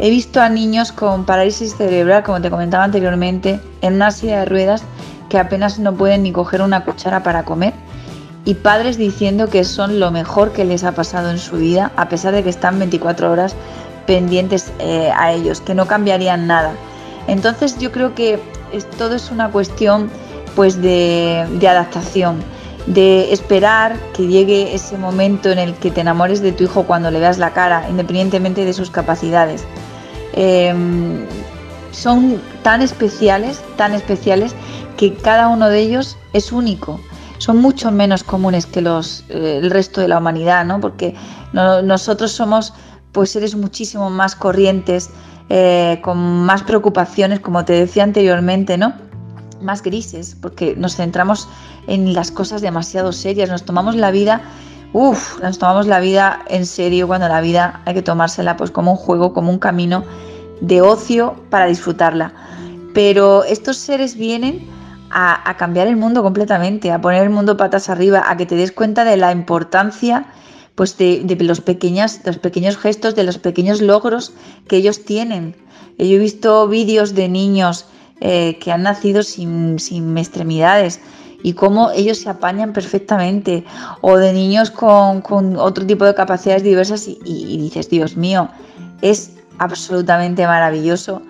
He 0.00 0.10
visto 0.10 0.40
a 0.40 0.48
niños 0.48 0.90
con 0.90 1.24
parálisis 1.24 1.76
cerebral, 1.76 2.24
como 2.24 2.40
te 2.40 2.50
comentaba 2.50 2.82
anteriormente, 2.82 3.60
en 3.80 3.94
una 3.94 4.10
silla 4.10 4.40
de 4.40 4.46
ruedas 4.46 4.82
que 5.28 5.38
apenas 5.38 5.78
no 5.78 5.94
pueden 5.94 6.24
ni 6.24 6.32
coger 6.32 6.62
una 6.62 6.84
cuchara 6.84 7.22
para 7.22 7.44
comer 7.44 7.74
y 8.44 8.54
padres 8.54 8.96
diciendo 8.96 9.48
que 9.48 9.64
son 9.64 10.00
lo 10.00 10.10
mejor 10.10 10.52
que 10.52 10.64
les 10.64 10.84
ha 10.84 10.92
pasado 10.92 11.30
en 11.30 11.38
su 11.38 11.56
vida, 11.56 11.92
a 11.96 12.08
pesar 12.08 12.34
de 12.34 12.42
que 12.42 12.50
están 12.50 12.78
24 12.78 13.30
horas 13.30 13.54
pendientes 14.06 14.72
eh, 14.78 15.12
a 15.16 15.32
ellos, 15.32 15.60
que 15.60 15.74
no 15.74 15.86
cambiarían 15.86 16.46
nada. 16.46 16.72
Entonces 17.28 17.78
yo 17.78 17.92
creo 17.92 18.14
que 18.14 18.40
todo 18.98 19.14
es 19.14 19.30
una 19.30 19.50
cuestión 19.50 20.10
pues 20.56 20.82
de, 20.82 21.46
adaptación, 21.68 22.42
de 22.86 23.32
esperar 23.32 23.96
que 24.14 24.26
llegue 24.26 24.74
ese 24.74 24.98
momento 24.98 25.50
en 25.50 25.58
el 25.58 25.74
que 25.74 25.90
te 25.90 26.00
enamores 26.00 26.42
de 26.42 26.52
tu 26.52 26.64
hijo 26.64 26.82
cuando 26.82 27.10
le 27.10 27.20
veas 27.20 27.38
la 27.38 27.52
cara, 27.52 27.86
independientemente 27.88 28.64
de 28.64 28.72
sus 28.72 28.90
capacidades. 28.90 29.64
Em, 30.32 31.24
son 31.92 32.40
tan 32.62 32.82
especiales, 32.82 33.62
tan 33.76 33.92
especiales, 33.92 34.54
que 34.96 35.14
cada 35.14 35.48
uno 35.48 35.68
de 35.68 35.78
ellos 35.78 36.16
es 36.32 36.50
único. 36.52 37.00
Son 37.42 37.56
mucho 37.56 37.90
menos 37.90 38.22
comunes 38.22 38.66
que 38.66 38.80
los, 38.80 39.24
eh, 39.28 39.58
el 39.60 39.72
resto 39.72 40.00
de 40.00 40.06
la 40.06 40.18
humanidad, 40.18 40.64
¿no? 40.64 40.80
Porque 40.80 41.12
nosotros 41.52 42.30
somos 42.30 42.72
pues 43.10 43.30
seres 43.30 43.56
muchísimo 43.56 44.10
más 44.10 44.36
corrientes, 44.36 45.10
eh, 45.48 45.98
con 46.04 46.18
más 46.44 46.62
preocupaciones, 46.62 47.40
como 47.40 47.64
te 47.64 47.72
decía 47.72 48.04
anteriormente, 48.04 48.78
¿no? 48.78 48.92
Más 49.60 49.82
grises, 49.82 50.36
porque 50.40 50.76
nos 50.76 50.94
centramos 50.94 51.48
en 51.88 52.14
las 52.14 52.30
cosas 52.30 52.62
demasiado 52.62 53.10
serias, 53.10 53.50
nos 53.50 53.64
tomamos 53.64 53.96
la 53.96 54.12
vida, 54.12 54.42
uff, 54.92 55.40
nos 55.42 55.58
tomamos 55.58 55.88
la 55.88 55.98
vida 55.98 56.44
en 56.46 56.64
serio 56.64 57.08
cuando 57.08 57.26
la 57.26 57.40
vida 57.40 57.82
hay 57.86 57.94
que 57.94 58.02
tomársela 58.02 58.56
pues 58.56 58.70
como 58.70 58.92
un 58.92 58.96
juego, 58.96 59.34
como 59.34 59.50
un 59.50 59.58
camino 59.58 60.04
de 60.60 60.80
ocio 60.80 61.34
para 61.50 61.66
disfrutarla. 61.66 62.32
Pero 62.94 63.42
estos 63.42 63.78
seres 63.78 64.14
vienen 64.14 64.70
a, 65.12 65.56
cambiar 65.58 65.86
el 65.86 65.96
mundo 65.96 66.22
completamente, 66.22 66.90
a 66.90 67.00
poner 67.00 67.22
el 67.22 67.30
mundo 67.30 67.56
patas 67.56 67.88
arriba, 67.88 68.24
a 68.26 68.36
que 68.36 68.46
te 68.46 68.56
des 68.56 68.72
cuenta 68.72 69.04
de 69.04 69.16
la 69.16 69.32
importancia 69.32 70.26
pues 70.74 70.96
de, 70.96 71.36
los, 71.40 71.60
pequeños, 71.60 72.20
los 72.24 72.38
pequeños 72.38 72.78
gestos, 72.78 73.14
de 73.14 73.24
los 73.24 73.38
pequeños 73.38 73.82
logros 73.82 74.32
que 74.68 74.76
ellos 74.76 75.04
tienen. 75.04 75.54
Yo 75.98 76.16
he 76.16 76.18
visto 76.18 76.66
vídeos 76.66 77.14
de 77.14 77.28
niños 77.28 77.86
eh, 78.20 78.58
que 78.58 78.72
han 78.72 78.82
nacido 78.84 79.22
sin, 79.22 79.76
extremidades 80.16 81.00
y 81.42 81.52
cómo 81.52 81.90
ellos 81.90 82.18
se 82.18 82.30
apañan 82.30 82.72
perfectamente, 82.72 83.64
o 84.00 84.16
de 84.16 84.32
niños 84.32 84.70
con, 84.70 85.22
otro 85.58 85.84
tipo 85.86 86.04
de 86.04 86.14
capacidades 86.14 86.62
diversas 86.62 87.06
y, 87.06 87.58
dices, 87.58 87.90
Dios 87.90 88.16
mío, 88.16 88.48
es 89.02 89.32
absolutamente 89.58 90.46
maravilloso 90.46 91.20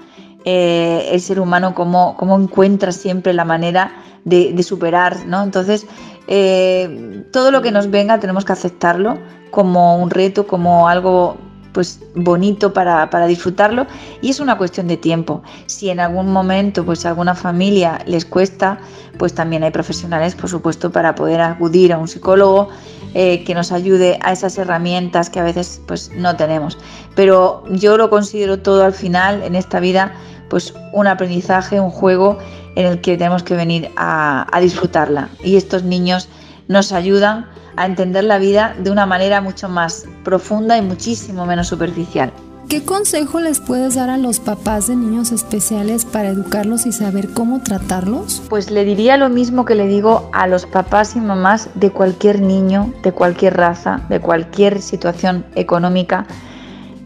eh, 0.44 1.08
el 1.12 1.20
ser 1.20 1.40
humano, 1.40 1.74
cómo, 1.74 2.16
cómo, 2.16 2.38
encuentra 2.38 2.92
siempre 2.92 3.32
la 3.32 3.44
manera 3.44 3.92
de, 4.24 4.52
de 4.52 4.62
superar, 4.62 5.26
¿no? 5.26 5.42
Entonces, 5.42 5.86
eh, 6.28 7.24
todo 7.32 7.50
lo 7.50 7.62
que 7.62 7.72
nos 7.72 7.90
venga 7.90 8.20
tenemos 8.20 8.44
que 8.44 8.52
aceptarlo 8.52 9.18
como 9.50 9.96
un 9.98 10.10
reto, 10.10 10.46
como 10.46 10.88
algo 10.88 11.36
pues 11.72 12.00
bonito 12.14 12.72
para, 12.74 13.26
disfrutarlo 13.26 13.86
y 14.20 14.30
es 14.30 14.40
una 14.40 14.58
cuestión 14.58 14.88
de 14.88 14.96
tiempo. 14.96 15.42
Si 15.66 15.88
en 15.88 16.00
algún 16.00 16.32
momento 16.32 16.84
pues 16.84 17.04
a 17.06 17.10
alguna 17.10 17.34
familia 17.34 17.98
les 18.06 18.24
cuesta, 18.24 18.78
pues 19.18 19.34
también 19.34 19.64
hay 19.64 19.70
profesionales 19.70 20.34
por 20.34 20.50
supuesto 20.50 20.92
para 20.92 21.14
poder 21.14 21.40
acudir 21.40 21.92
a 21.92 21.98
un 21.98 22.08
psicólogo 22.08 22.68
eh, 23.14 23.44
que 23.44 23.54
nos 23.54 23.72
ayude 23.72 24.18
a 24.22 24.32
esas 24.32 24.56
herramientas 24.58 25.30
que 25.30 25.40
a 25.40 25.44
veces 25.44 25.80
pues 25.86 26.10
no 26.14 26.36
tenemos. 26.36 26.78
Pero 27.14 27.64
yo 27.70 27.96
lo 27.96 28.10
considero 28.10 28.58
todo 28.58 28.84
al 28.84 28.92
final 28.92 29.42
en 29.42 29.54
esta 29.54 29.80
vida 29.80 30.14
pues 30.48 30.74
un 30.92 31.06
aprendizaje, 31.06 31.80
un 31.80 31.90
juego 31.90 32.38
en 32.76 32.86
el 32.86 33.00
que 33.00 33.16
tenemos 33.16 33.42
que 33.42 33.54
venir 33.54 33.90
a, 33.96 34.46
disfrutarla. 34.60 35.28
Y 35.42 35.56
estos 35.56 35.82
niños 35.82 36.28
nos 36.68 36.92
ayudan 36.92 37.46
a 37.76 37.86
entender 37.86 38.24
la 38.24 38.38
vida 38.38 38.74
de 38.78 38.90
una 38.90 39.06
manera 39.06 39.40
mucho 39.40 39.68
más 39.68 40.06
profunda 40.24 40.76
y 40.76 40.82
muchísimo 40.82 41.46
menos 41.46 41.68
superficial. 41.68 42.32
¿Qué 42.72 42.82
consejo 42.82 43.38
les 43.38 43.60
puedes 43.60 43.96
dar 43.96 44.08
a 44.08 44.16
los 44.16 44.40
papás 44.40 44.86
de 44.86 44.96
niños 44.96 45.30
especiales 45.30 46.06
para 46.06 46.30
educarlos 46.30 46.86
y 46.86 46.92
saber 46.92 47.28
cómo 47.34 47.62
tratarlos? 47.62 48.40
Pues 48.48 48.70
le 48.70 48.86
diría 48.86 49.18
lo 49.18 49.28
mismo 49.28 49.66
que 49.66 49.74
le 49.74 49.86
digo 49.86 50.30
a 50.32 50.46
los 50.46 50.64
papás 50.64 51.14
y 51.14 51.20
mamás 51.20 51.68
de 51.74 51.90
cualquier 51.90 52.40
niño, 52.40 52.90
de 53.02 53.12
cualquier 53.12 53.58
raza, 53.58 54.00
de 54.08 54.20
cualquier 54.20 54.80
situación 54.80 55.44
económica. 55.54 56.24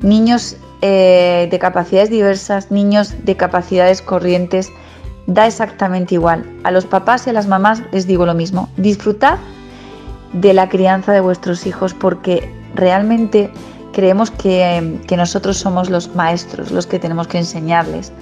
Niños 0.03 0.57
eh, 0.83 1.49
de 1.51 1.59
capacidades 1.59 2.11
diversas, 2.11 2.71
niños 2.71 3.17
de 3.25 3.37
capacidades 3.37 4.03
corrientes, 4.03 4.71
da 5.27 5.49
exactamente 5.49 6.15
igual. 6.15 6.49
A 6.63 6.71
los 6.71 6.87
papás 6.87 7.27
y 7.27 7.31
a 7.31 7.33
las 7.33 7.49
mamás 7.49 7.83
les 7.91 8.07
digo 8.07 8.25
lo 8.25 8.35
mismo. 8.35 8.69
Disfrutad 8.77 9.39
de 10.33 10.55
la 10.55 10.69
crianza 10.69 11.13
de 11.13 11.21
vuestros 11.23 11.67
hijos 11.67 11.93
porque 11.93 12.49
realmente 12.77 13.51
creemos 13.97 14.31
que, 14.31 15.01
que, 15.07 15.17
nosotros 15.17 15.57
somos 15.57 15.89
los 15.89 16.15
maestros, 16.15 16.71
los 16.71 16.87
que 16.87 16.99
tenemos 16.99 17.29
que 17.29 17.39
enseñarles, 17.39 18.13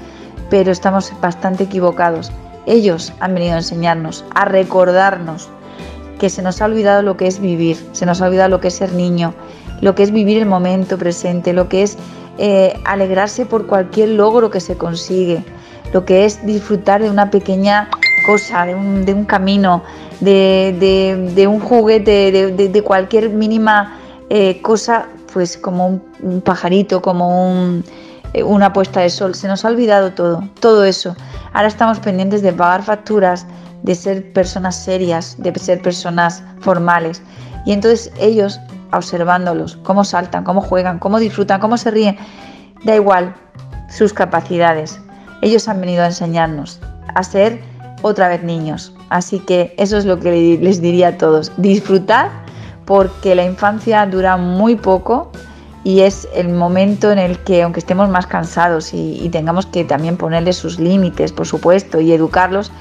pero 0.48 0.70
estamos 0.70 1.12
bastante 1.20 1.64
equivocados. 1.64 2.30
Ellos 2.64 3.12
han 3.18 3.34
venido 3.34 3.54
a 3.54 3.56
enseñarnos, 3.56 4.24
a 4.36 4.44
recordarnos 4.44 5.48
que 6.20 6.30
se 6.30 6.42
nos 6.42 6.62
ha 6.62 6.66
olvidado 6.66 7.02
lo 7.02 7.16
que 7.16 7.26
es 7.26 7.40
vivir, 7.40 7.76
se 7.90 8.06
nos 8.06 8.22
ha 8.22 8.26
olvidado 8.26 8.50
lo 8.50 8.60
que 8.60 8.68
es 8.68 8.74
ser 8.74 8.92
niño, 8.92 9.34
lo 9.80 9.96
que 9.96 10.04
es 10.04 10.12
vivir 10.12 10.38
el 10.38 10.46
momento 10.46 10.96
presente, 10.96 11.52
lo 11.52 11.68
que 11.68 11.82
es 11.82 11.98
eh, 12.38 12.78
alegrarse 12.84 13.44
por 13.44 13.66
cualquier 13.66 14.10
logro 14.10 14.52
que 14.52 14.60
se 14.60 14.76
consigue, 14.76 15.44
lo 15.92 16.04
que 16.04 16.24
es 16.24 16.46
disfrutar 16.46 17.02
de 17.02 17.10
una 17.10 17.32
pequeña 17.32 17.90
cosa, 18.24 18.64
de 18.64 18.76
un, 18.76 19.24
camino, 19.24 19.82
de, 20.20 21.46
un 21.48 21.58
juguete, 21.58 22.52
de, 22.52 22.82
cualquier 22.84 23.30
mínima 23.30 23.98
eh, 24.30 24.62
cosa, 24.62 25.08
pues 25.34 25.58
como 25.58 26.00
un, 26.22 26.40
pajarito, 26.40 27.02
como 27.02 27.82
eh, 28.32 28.42
una 28.44 28.72
puesta 28.72 29.00
de 29.00 29.10
sol. 29.10 29.34
Se 29.34 29.48
nos 29.48 29.64
ha 29.64 29.68
olvidado 29.68 30.12
todo, 30.12 30.48
todo 30.60 30.84
eso. 30.84 31.16
Ahora 31.52 31.66
estamos 31.66 31.98
pendientes 31.98 32.40
de 32.40 32.52
pagar 32.52 32.84
facturas, 32.84 33.44
de 33.82 33.96
ser 33.96 34.32
personas 34.32 34.76
serias, 34.76 35.34
de 35.38 35.52
ser 35.58 35.82
personas 35.82 36.42
formales. 36.60 37.20
Y 37.66 37.72
entonces 37.72 38.12
ellos 38.18 38.60
observándolos, 38.92 39.76
cómo 39.82 40.04
saltan, 40.04 40.44
cómo 40.44 40.60
juegan, 40.60 41.00
cómo 41.00 41.18
disfrutan, 41.18 41.60
cómo 41.60 41.76
se 41.76 41.90
ríen. 41.90 42.16
Da 42.84 42.94
igual 42.94 43.34
sus 43.90 44.12
capacidades. 44.12 45.00
Ellos 45.42 45.66
han 45.66 45.80
venido 45.80 46.04
a 46.04 46.06
enseñarnos 46.06 46.80
a 47.12 47.24
ser 47.24 47.60
otra 48.02 48.28
vez 48.28 48.44
niños. 48.44 48.94
Así 49.08 49.40
que 49.40 49.74
eso 49.78 49.96
es 49.96 50.04
lo 50.04 50.20
que 50.20 50.58
les 50.62 50.80
diría 50.80 51.08
a 51.08 51.18
todos. 51.18 51.50
Disfrutar 51.56 52.43
porque 52.84 53.34
la 53.34 53.44
infancia 53.44 54.04
dura 54.06 54.36
muy 54.36 54.76
poco 54.76 55.30
y 55.84 56.00
es 56.00 56.26
el 56.34 56.48
momento 56.48 57.12
en 57.12 57.18
el 57.18 57.38
que, 57.38 57.62
aunque 57.62 57.80
estemos 57.80 58.08
más 58.08 58.26
cansados 58.26 58.94
y, 58.94 59.28
tengamos 59.30 59.66
que 59.66 59.84
también 59.84 60.16
ponerles 60.16 60.56
sus 60.56 60.80
límites, 60.80 61.32
por 61.32 61.46
supuesto, 61.46 62.00
y 62.00 62.12
educarlos, 62.12 62.72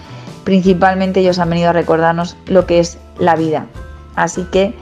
principalmente 0.45 1.19
ellos 1.19 1.37
han 1.39 1.49
venido 1.49 1.69
a 1.69 1.73
recordarnos 1.73 2.37
lo 2.45 2.65
que 2.65 2.79
es 2.79 2.97
la 3.19 3.35
vida. 3.35 3.65
Así 4.15 4.43
que 4.51 4.73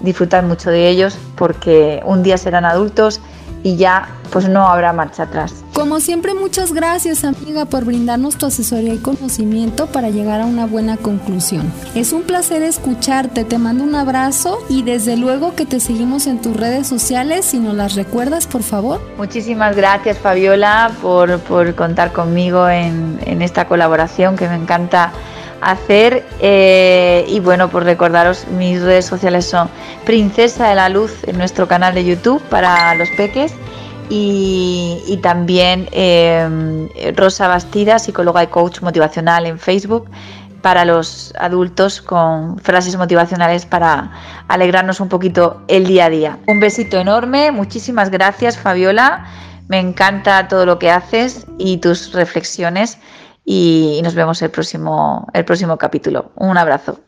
disfrutar 0.00 0.44
mucho 0.44 0.70
de 0.70 0.88
ellos 0.88 1.16
porque 1.36 2.02
un 2.04 2.22
día 2.22 2.36
serán 2.36 2.64
adultos 2.64 3.20
y 3.62 3.76
ya 3.76 4.08
pues 4.30 4.48
no 4.48 4.66
habrá 4.68 4.92
marcha 4.92 5.24
atrás. 5.24 5.61
Como 5.72 6.00
siempre, 6.00 6.34
muchas 6.34 6.72
gracias 6.72 7.24
amiga 7.24 7.64
por 7.64 7.86
brindarnos 7.86 8.36
tu 8.36 8.44
asesoría 8.44 8.92
y 8.92 8.98
conocimiento 8.98 9.86
para 9.86 10.10
llegar 10.10 10.42
a 10.42 10.46
una 10.46 10.66
buena 10.66 10.98
conclusión. 10.98 11.72
Es 11.94 12.12
un 12.12 12.22
placer 12.22 12.62
escucharte, 12.62 13.44
te 13.44 13.56
mando 13.56 13.82
un 13.82 13.94
abrazo 13.94 14.58
y 14.68 14.82
desde 14.82 15.16
luego 15.16 15.54
que 15.54 15.64
te 15.64 15.80
seguimos 15.80 16.26
en 16.26 16.42
tus 16.42 16.54
redes 16.56 16.86
sociales, 16.86 17.46
si 17.46 17.58
nos 17.58 17.74
las 17.74 17.94
recuerdas, 17.94 18.46
por 18.46 18.62
favor. 18.62 19.00
Muchísimas 19.16 19.74
gracias 19.74 20.18
Fabiola 20.18 20.92
por, 21.00 21.40
por 21.40 21.74
contar 21.74 22.12
conmigo 22.12 22.68
en, 22.68 23.18
en 23.24 23.40
esta 23.40 23.66
colaboración 23.66 24.36
que 24.36 24.48
me 24.48 24.56
encanta 24.56 25.10
hacer. 25.62 26.26
Eh, 26.40 27.24
y 27.28 27.40
bueno, 27.40 27.70
pues 27.70 27.84
recordaros, 27.84 28.46
mis 28.48 28.82
redes 28.82 29.06
sociales 29.06 29.46
son 29.46 29.70
Princesa 30.04 30.68
de 30.68 30.74
la 30.74 30.90
Luz 30.90 31.12
en 31.26 31.38
nuestro 31.38 31.66
canal 31.66 31.94
de 31.94 32.04
YouTube 32.04 32.42
para 32.42 32.94
los 32.94 33.08
peques. 33.16 33.54
Y, 34.08 35.18
también 35.22 35.88
em, 35.92 36.88
Rosa 37.16 37.48
Bastida, 37.48 37.98
psicóloga 37.98 38.42
y 38.42 38.48
coach 38.48 38.80
motivacional 38.82 39.46
en 39.46 39.58
Facebook 39.58 40.10
para 40.62 40.84
los 40.84 41.34
adultos 41.38 42.00
con 42.00 42.58
frases 42.58 42.96
motivacionales 42.96 43.66
para 43.66 44.10
alegrarnos 44.48 45.00
un 45.00 45.08
poquito 45.08 45.62
el 45.68 45.86
día 45.86 46.06
a 46.06 46.10
día. 46.10 46.38
Un 46.46 46.60
besito 46.60 46.98
enorme, 46.98 47.50
muchísimas 47.50 48.10
gracias 48.10 48.56
Fabiola, 48.56 49.26
me 49.68 49.80
encanta 49.80 50.48
todo 50.48 50.64
lo 50.64 50.78
que 50.78 50.90
haces 50.90 51.46
y 51.58 51.78
tus 51.78 52.12
reflexiones 52.12 52.98
y 53.44 54.00
nos 54.04 54.14
vemos 54.14 54.40
el 54.42 54.50
próximo, 54.50 55.26
el 55.34 55.44
próximo 55.44 55.76
capítulo. 55.76 56.30
Un 56.36 56.56
abrazo. 56.56 57.00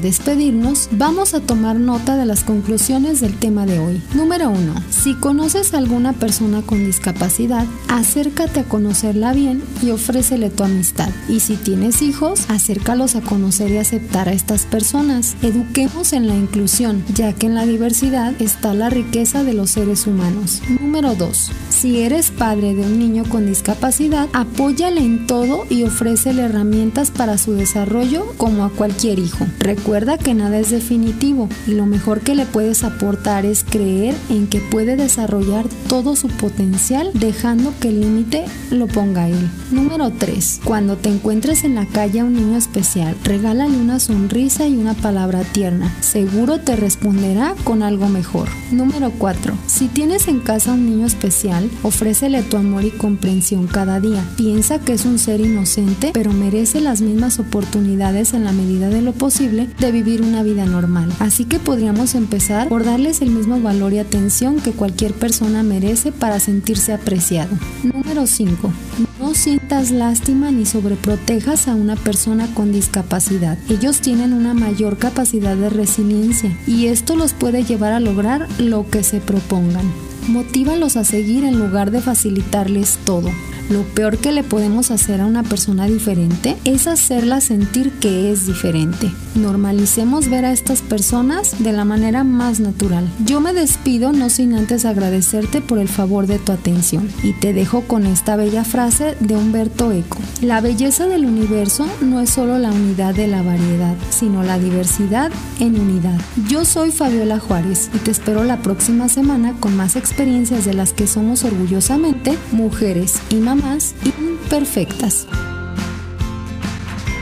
Despedirnos, 0.00 0.88
vamos 0.92 1.34
a 1.34 1.40
tomar 1.40 1.80
nota 1.80 2.16
de 2.16 2.24
las 2.24 2.44
conclusiones 2.44 3.20
del 3.20 3.34
tema 3.34 3.66
de 3.66 3.80
hoy. 3.80 4.00
Número 4.14 4.48
1. 4.48 4.74
Si 4.90 5.14
conoces 5.14 5.74
a 5.74 5.78
alguna 5.78 6.12
persona 6.12 6.62
con 6.62 6.84
discapacidad, 6.84 7.66
acércate 7.88 8.60
a 8.60 8.64
conocerla 8.64 9.32
bien 9.32 9.60
y 9.82 9.90
ofrécele 9.90 10.50
tu 10.50 10.62
amistad. 10.62 11.08
Y 11.28 11.40
si 11.40 11.56
tienes 11.56 12.00
hijos, 12.00 12.44
acércalos 12.48 13.16
a 13.16 13.22
conocer 13.22 13.72
y 13.72 13.78
aceptar 13.78 14.28
a 14.28 14.32
estas 14.32 14.66
personas. 14.66 15.36
Eduquemos 15.42 16.12
en 16.12 16.28
la 16.28 16.36
inclusión, 16.36 17.04
ya 17.12 17.32
que 17.32 17.46
en 17.46 17.56
la 17.56 17.66
diversidad 17.66 18.40
está 18.40 18.74
la 18.74 18.90
riqueza 18.90 19.42
de 19.42 19.54
los 19.54 19.70
seres 19.70 20.06
humanos. 20.06 20.62
Número 20.80 21.16
2. 21.16 21.50
Si 21.70 22.00
eres 22.00 22.30
padre 22.30 22.74
de 22.74 22.82
un 22.82 22.98
niño 22.98 23.24
con 23.28 23.46
discapacidad, 23.46 24.28
apóyale 24.32 25.00
en 25.00 25.26
todo 25.26 25.66
y 25.68 25.84
ofrécele 25.84 26.42
herramientas 26.42 27.10
para 27.10 27.36
su 27.36 27.52
desarrollo 27.52 28.26
como 28.36 28.64
a 28.64 28.70
cualquier 28.70 29.18
hijo. 29.18 29.46
Recuerda 29.58 29.87
que 30.22 30.34
nada 30.34 30.58
es 30.58 30.70
definitivo 30.70 31.48
y 31.66 31.72
lo 31.72 31.86
mejor 31.86 32.20
que 32.20 32.34
le 32.34 32.44
puedes 32.44 32.84
aportar 32.84 33.46
es 33.46 33.64
creer 33.64 34.14
en 34.28 34.46
que 34.46 34.60
puede 34.60 34.96
desarrollar 34.96 35.66
todo 35.88 36.14
su 36.14 36.28
potencial 36.28 37.10
dejando 37.14 37.72
que 37.80 37.88
el 37.88 38.02
límite 38.02 38.44
lo 38.70 38.86
ponga 38.86 39.28
él. 39.28 39.50
Número 39.70 40.10
3. 40.10 40.60
Cuando 40.62 40.96
te 40.96 41.08
encuentres 41.08 41.64
en 41.64 41.74
la 41.74 41.86
calle 41.86 42.20
a 42.20 42.24
un 42.24 42.34
niño 42.34 42.58
especial, 42.58 43.16
regálale 43.24 43.76
una 43.78 43.98
sonrisa 43.98 44.66
y 44.68 44.76
una 44.76 44.92
palabra 44.92 45.40
tierna. 45.40 45.90
Seguro 46.00 46.60
te 46.60 46.76
responderá 46.76 47.54
con 47.64 47.82
algo 47.82 48.08
mejor. 48.08 48.48
Número 48.70 49.10
4. 49.16 49.54
Si 49.66 49.88
tienes 49.88 50.28
en 50.28 50.40
casa 50.40 50.74
un 50.74 50.84
niño 50.84 51.06
especial, 51.06 51.70
ofrécele 51.82 52.42
tu 52.42 52.58
amor 52.58 52.84
y 52.84 52.90
comprensión 52.90 53.66
cada 53.66 54.00
día. 54.00 54.22
Piensa 54.36 54.78
que 54.78 54.92
es 54.92 55.06
un 55.06 55.18
ser 55.18 55.40
inocente, 55.40 56.10
pero 56.12 56.32
merece 56.32 56.80
las 56.80 57.00
mismas 57.00 57.38
oportunidades 57.38 58.34
en 58.34 58.44
la 58.44 58.52
medida 58.52 58.90
de 58.90 59.00
lo 59.00 59.12
posible 59.12 59.66
de 59.78 59.92
vivir 59.92 60.22
una 60.22 60.42
vida 60.42 60.64
normal. 60.64 61.12
Así 61.20 61.44
que 61.44 61.58
podríamos 61.58 62.14
empezar 62.14 62.68
por 62.68 62.84
darles 62.84 63.22
el 63.22 63.30
mismo 63.30 63.60
valor 63.60 63.92
y 63.92 63.98
atención 63.98 64.60
que 64.60 64.72
cualquier 64.72 65.12
persona 65.12 65.62
merece 65.62 66.12
para 66.12 66.40
sentirse 66.40 66.92
apreciado. 66.92 67.50
Número 67.82 68.26
5. 68.26 68.72
No 69.20 69.34
sientas 69.34 69.90
lástima 69.90 70.50
ni 70.50 70.64
sobreprotejas 70.66 71.68
a 71.68 71.74
una 71.74 71.96
persona 71.96 72.48
con 72.54 72.72
discapacidad. 72.72 73.58
Ellos 73.68 74.00
tienen 74.00 74.32
una 74.32 74.54
mayor 74.54 74.98
capacidad 74.98 75.56
de 75.56 75.70
resiliencia 75.70 76.56
y 76.66 76.86
esto 76.86 77.16
los 77.16 77.32
puede 77.32 77.64
llevar 77.64 77.92
a 77.92 78.00
lograr 78.00 78.46
lo 78.58 78.88
que 78.88 79.02
se 79.02 79.20
propongan. 79.20 79.90
Motívalos 80.28 80.96
a 80.96 81.04
seguir 81.04 81.44
en 81.44 81.58
lugar 81.58 81.90
de 81.90 82.00
facilitarles 82.00 82.98
todo. 83.04 83.30
Lo 83.70 83.82
peor 83.82 84.16
que 84.16 84.32
le 84.32 84.44
podemos 84.44 84.90
hacer 84.90 85.20
a 85.20 85.26
una 85.26 85.42
persona 85.42 85.86
diferente 85.86 86.56
es 86.64 86.86
hacerla 86.86 87.42
sentir 87.42 87.92
que 88.00 88.32
es 88.32 88.46
diferente. 88.46 89.12
Normalicemos 89.34 90.30
ver 90.30 90.46
a 90.46 90.52
estas 90.52 90.80
personas 90.80 91.62
de 91.62 91.72
la 91.72 91.84
manera 91.84 92.24
más 92.24 92.60
natural. 92.60 93.06
Yo 93.26 93.40
me 93.40 93.52
despido 93.52 94.12
no 94.12 94.30
sin 94.30 94.54
antes 94.54 94.86
agradecerte 94.86 95.60
por 95.60 95.78
el 95.78 95.88
favor 95.88 96.26
de 96.26 96.38
tu 96.38 96.52
atención 96.52 97.10
y 97.22 97.34
te 97.34 97.52
dejo 97.52 97.82
con 97.82 98.06
esta 98.06 98.36
bella 98.36 98.64
frase 98.64 99.16
de 99.20 99.36
Humberto 99.36 99.92
Eco. 99.92 100.16
La 100.40 100.62
belleza 100.62 101.06
del 101.06 101.26
universo 101.26 101.86
no 102.00 102.20
es 102.20 102.30
solo 102.30 102.58
la 102.58 102.72
unidad 102.72 103.14
de 103.14 103.26
la 103.26 103.42
variedad, 103.42 103.96
sino 104.08 104.42
la 104.42 104.58
diversidad 104.58 105.30
en 105.60 105.78
unidad. 105.78 106.18
Yo 106.48 106.64
soy 106.64 106.90
Fabiola 106.90 107.38
Juárez 107.38 107.90
y 107.94 107.98
te 107.98 108.12
espero 108.12 108.44
la 108.44 108.62
próxima 108.62 109.10
semana 109.10 109.54
con 109.60 109.76
más 109.76 109.94
experiencias 109.94 110.64
de 110.64 110.72
las 110.72 110.94
que 110.94 111.06
somos 111.06 111.44
orgullosamente 111.44 112.38
mujeres 112.52 113.20
y 113.28 113.36
mamás 113.36 113.57
más 113.62 113.94
imperfectas. 114.04 115.26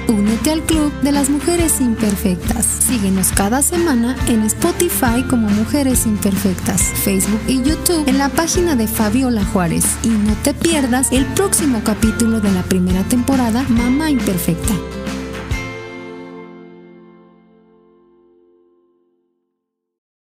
Únete 0.09 0.53
al 0.53 0.63
Club 0.63 0.93
de 1.03 1.13
las 1.13 1.29
Mujeres 1.29 1.81
Imperfectas. 1.81 2.65
Síguenos 2.65 3.33
cada 3.33 3.61
semana 3.61 4.17
en 4.29 4.43
Spotify 4.43 5.23
como 5.29 5.49
Mujeres 5.49 6.07
Imperfectas, 6.07 6.81
Facebook 6.81 7.41
y 7.49 7.63
YouTube 7.63 8.09
en 8.09 8.19
la 8.19 8.29
página 8.29 8.77
de 8.77 8.87
Fabiola 8.87 9.45
Juárez. 9.45 9.85
Y 10.05 10.09
no 10.09 10.35
te 10.45 10.55
pierdas 10.55 11.11
el 11.11 11.27
próximo 11.27 11.81
capítulo 11.85 12.41
de 12.41 12.53
la 12.53 12.63
primera 12.63 13.03
temporada 13.05 13.65
Mamá 13.69 14.11
Imperfecta. 14.11 14.75